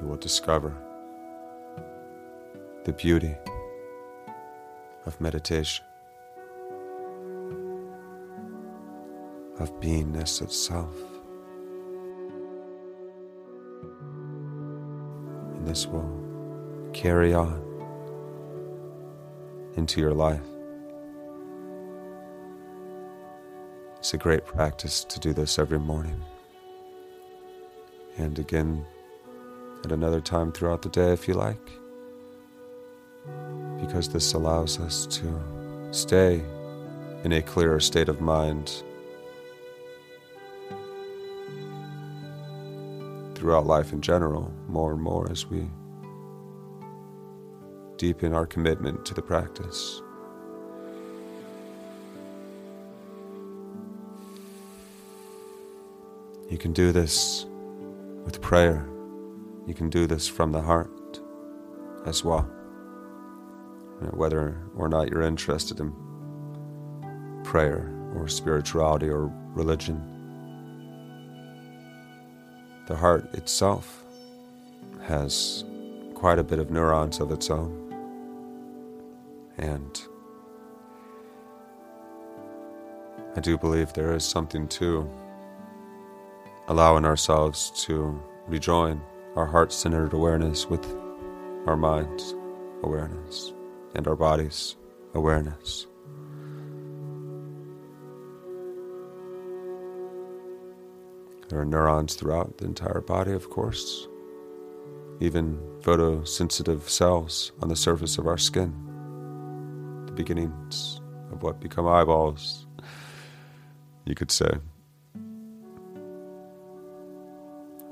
you 0.00 0.06
will 0.06 0.16
discover 0.16 0.76
the 2.84 2.92
beauty 2.92 3.34
of 5.06 5.20
meditation, 5.20 5.84
of 9.58 9.72
beingness 9.80 10.42
itself. 10.42 10.94
And 15.54 15.66
this 15.66 15.86
will 15.86 16.90
carry 16.92 17.32
on 17.32 17.62
into 19.76 20.00
your 20.00 20.14
life. 20.14 20.46
It's 23.98 24.14
a 24.14 24.18
great 24.18 24.44
practice 24.44 25.04
to 25.04 25.18
do 25.18 25.32
this 25.32 25.58
every 25.58 25.78
morning 25.78 26.22
and 28.18 28.38
again 28.38 28.84
at 29.84 29.92
another 29.92 30.20
time 30.20 30.52
throughout 30.52 30.82
the 30.82 30.88
day 30.88 31.12
if 31.12 31.28
you 31.28 31.34
like, 31.34 31.70
because 33.80 34.08
this 34.08 34.32
allows 34.32 34.80
us 34.80 35.06
to 35.06 35.88
stay 35.90 36.42
in 37.24 37.32
a 37.32 37.42
clearer 37.42 37.80
state 37.80 38.08
of 38.08 38.20
mind 38.20 38.82
throughout 43.34 43.66
life 43.66 43.92
in 43.92 44.00
general, 44.00 44.52
more 44.68 44.92
and 44.92 45.02
more 45.02 45.30
as 45.30 45.46
we 45.46 45.68
deepen 47.96 48.32
our 48.32 48.46
commitment 48.46 49.04
to 49.06 49.14
the 49.14 49.22
practice. 49.22 50.02
You 56.50 56.58
can 56.58 56.72
do 56.72 56.92
this 56.92 57.46
with 58.26 58.42
prayer. 58.42 58.86
You 59.66 59.72
can 59.72 59.88
do 59.88 60.06
this 60.06 60.28
from 60.28 60.52
the 60.52 60.60
heart 60.60 61.20
as 62.04 62.22
well. 62.22 62.42
Whether 64.10 64.60
or 64.76 64.88
not 64.88 65.08
you're 65.08 65.22
interested 65.22 65.80
in 65.80 65.94
prayer 67.44 67.90
or 68.14 68.28
spirituality 68.28 69.08
or 69.08 69.32
religion, 69.54 70.02
the 72.86 72.96
heart 72.96 73.32
itself 73.34 74.04
has 75.04 75.64
quite 76.14 76.38
a 76.38 76.44
bit 76.44 76.58
of 76.58 76.70
neurons 76.70 77.20
of 77.20 77.30
its 77.30 77.48
own. 77.48 77.82
And 79.56 80.02
I 83.36 83.40
do 83.40 83.56
believe 83.56 83.92
there 83.92 84.14
is 84.14 84.24
something 84.24 84.68
to 84.68 85.08
allowing 86.68 87.04
ourselves 87.04 87.70
to 87.84 88.20
rejoin 88.46 89.00
our 89.36 89.46
heart 89.46 89.72
centered 89.72 90.12
awareness 90.12 90.66
with 90.66 90.84
our 91.66 91.76
mind's 91.76 92.34
awareness 92.82 93.52
and 93.94 94.08
our 94.08 94.16
body's 94.16 94.76
awareness. 95.14 95.86
There 101.48 101.60
are 101.60 101.64
neurons 101.64 102.14
throughout 102.14 102.58
the 102.58 102.64
entire 102.64 103.00
body, 103.00 103.32
of 103.32 103.50
course, 103.50 104.08
even 105.20 105.58
photosensitive 105.80 106.88
cells 106.88 107.52
on 107.62 107.68
the 107.68 107.76
surface 107.76 108.18
of 108.18 108.26
our 108.26 108.36
skin, 108.36 108.74
the 110.06 110.12
beginnings 110.12 111.00
of 111.30 111.42
what 111.42 111.60
become 111.60 111.86
eyeballs, 111.86 112.66
you 114.04 114.16
could 114.16 114.32
say. 114.32 114.58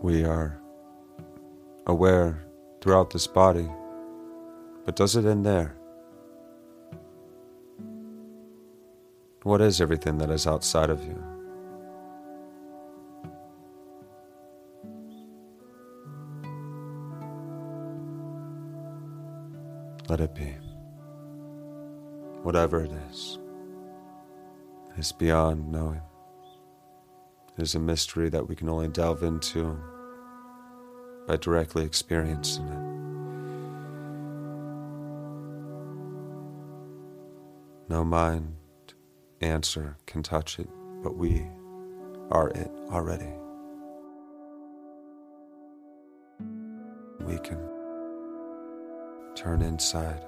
We 0.04 0.22
are 0.22 0.60
aware 1.86 2.44
throughout 2.82 3.08
this 3.08 3.26
body, 3.26 3.70
but 4.84 4.96
does 4.96 5.16
it 5.16 5.24
end 5.24 5.46
there? 5.46 5.78
What 9.44 9.62
is 9.62 9.80
everything 9.80 10.18
that 10.18 10.28
is 10.28 10.46
outside 10.46 10.90
of 10.90 11.02
you? 11.02 11.24
Let 20.10 20.20
it 20.20 20.34
be. 20.34 20.54
Whatever 22.42 22.84
it 22.84 22.92
is, 23.10 23.38
it 24.92 24.98
is 25.00 25.12
beyond 25.12 25.72
knowing. 25.72 26.02
It 27.56 27.62
is 27.62 27.74
a 27.74 27.80
mystery 27.80 28.28
that 28.28 28.46
we 28.46 28.54
can 28.54 28.68
only 28.68 28.88
delve 28.88 29.22
into 29.22 29.78
by 31.26 31.36
directly 31.36 31.84
experiencing 31.84 32.66
it. 32.66 32.84
No 37.88 38.04
mind 38.04 38.54
answer 39.40 39.96
can 40.06 40.22
touch 40.22 40.58
it, 40.58 40.68
but 41.02 41.16
we 41.16 41.46
are 42.30 42.48
it 42.50 42.70
already. 42.90 43.32
We 47.20 47.38
can 47.38 47.58
turn 49.34 49.62
inside. 49.62 50.20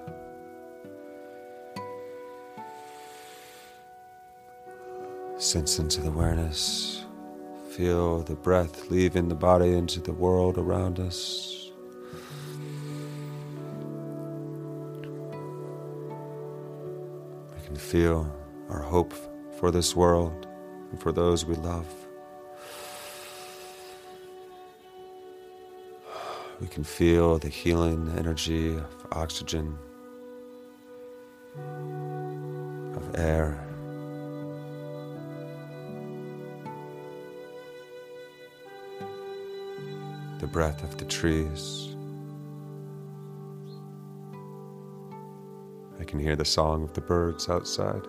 Sense 5.38 5.78
into 5.78 6.00
the 6.00 6.08
awareness 6.08 7.05
Feel 7.76 8.22
the 8.22 8.34
breath 8.34 8.90
leaving 8.90 9.28
the 9.28 9.34
body 9.34 9.74
into 9.74 10.00
the 10.00 10.14
world 10.14 10.56
around 10.56 10.98
us. 10.98 11.70
We 17.54 17.66
can 17.66 17.76
feel 17.76 18.34
our 18.70 18.80
hope 18.80 19.12
for 19.60 19.70
this 19.70 19.94
world 19.94 20.46
and 20.90 20.98
for 20.98 21.12
those 21.12 21.44
we 21.44 21.54
love. 21.56 21.86
We 26.62 26.68
can 26.68 26.82
feel 26.82 27.38
the 27.38 27.50
healing 27.50 28.10
energy 28.16 28.74
of 28.74 29.06
oxygen, 29.12 29.76
of 32.94 33.14
air. 33.16 33.65
The 40.46 40.52
breath 40.52 40.84
of 40.84 40.96
the 40.96 41.04
trees. 41.04 41.96
I 45.98 46.04
can 46.04 46.20
hear 46.20 46.36
the 46.36 46.44
song 46.44 46.84
of 46.84 46.92
the 46.92 47.00
birds 47.00 47.48
outside, 47.48 48.02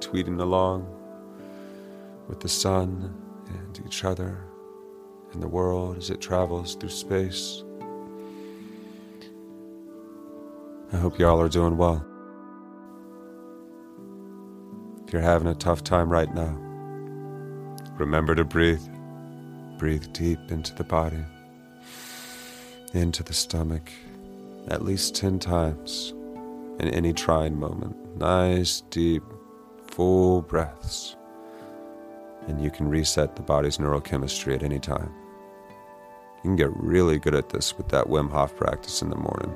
tweeting 0.00 0.38
along 0.38 0.86
with 2.28 2.40
the 2.40 2.48
sun 2.50 3.14
and 3.48 3.80
each 3.86 4.04
other 4.04 4.44
and 5.32 5.42
the 5.42 5.48
world 5.48 5.96
as 5.96 6.10
it 6.10 6.20
travels 6.20 6.74
through 6.74 6.90
space. 6.90 7.64
I 10.92 10.98
hope 10.98 11.18
y'all 11.18 11.40
are 11.40 11.48
doing 11.48 11.78
well. 11.78 12.04
If 15.06 15.14
you're 15.14 15.22
having 15.22 15.48
a 15.48 15.54
tough 15.54 15.82
time 15.82 16.10
right 16.10 16.32
now, 16.34 16.54
remember 17.96 18.34
to 18.34 18.44
breathe. 18.44 18.86
Breathe 19.80 20.12
deep 20.12 20.38
into 20.50 20.74
the 20.74 20.84
body, 20.84 21.24
into 22.92 23.22
the 23.22 23.32
stomach, 23.32 23.90
at 24.68 24.84
least 24.84 25.14
10 25.14 25.38
times 25.38 26.12
in 26.78 26.88
any 26.88 27.14
trying 27.14 27.58
moment. 27.58 27.96
Nice, 28.18 28.82
deep, 28.90 29.22
full 29.86 30.42
breaths. 30.42 31.16
And 32.46 32.62
you 32.62 32.70
can 32.70 32.90
reset 32.90 33.36
the 33.36 33.42
body's 33.42 33.78
neurochemistry 33.78 34.54
at 34.54 34.62
any 34.62 34.78
time. 34.78 35.10
You 36.36 36.42
can 36.42 36.56
get 36.56 36.76
really 36.76 37.18
good 37.18 37.34
at 37.34 37.48
this 37.48 37.78
with 37.78 37.88
that 37.88 38.04
Wim 38.04 38.30
Hof 38.30 38.54
practice 38.54 39.00
in 39.00 39.08
the 39.08 39.16
morning. 39.16 39.54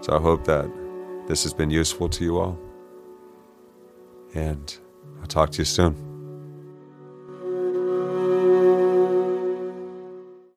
So 0.00 0.16
I 0.16 0.20
hope 0.20 0.46
that 0.46 0.68
this 1.28 1.44
has 1.44 1.54
been 1.54 1.70
useful 1.70 2.08
to 2.08 2.24
you 2.24 2.40
all. 2.40 2.58
And 4.34 4.76
I'll 5.20 5.28
talk 5.28 5.50
to 5.52 5.58
you 5.58 5.64
soon. 5.64 6.13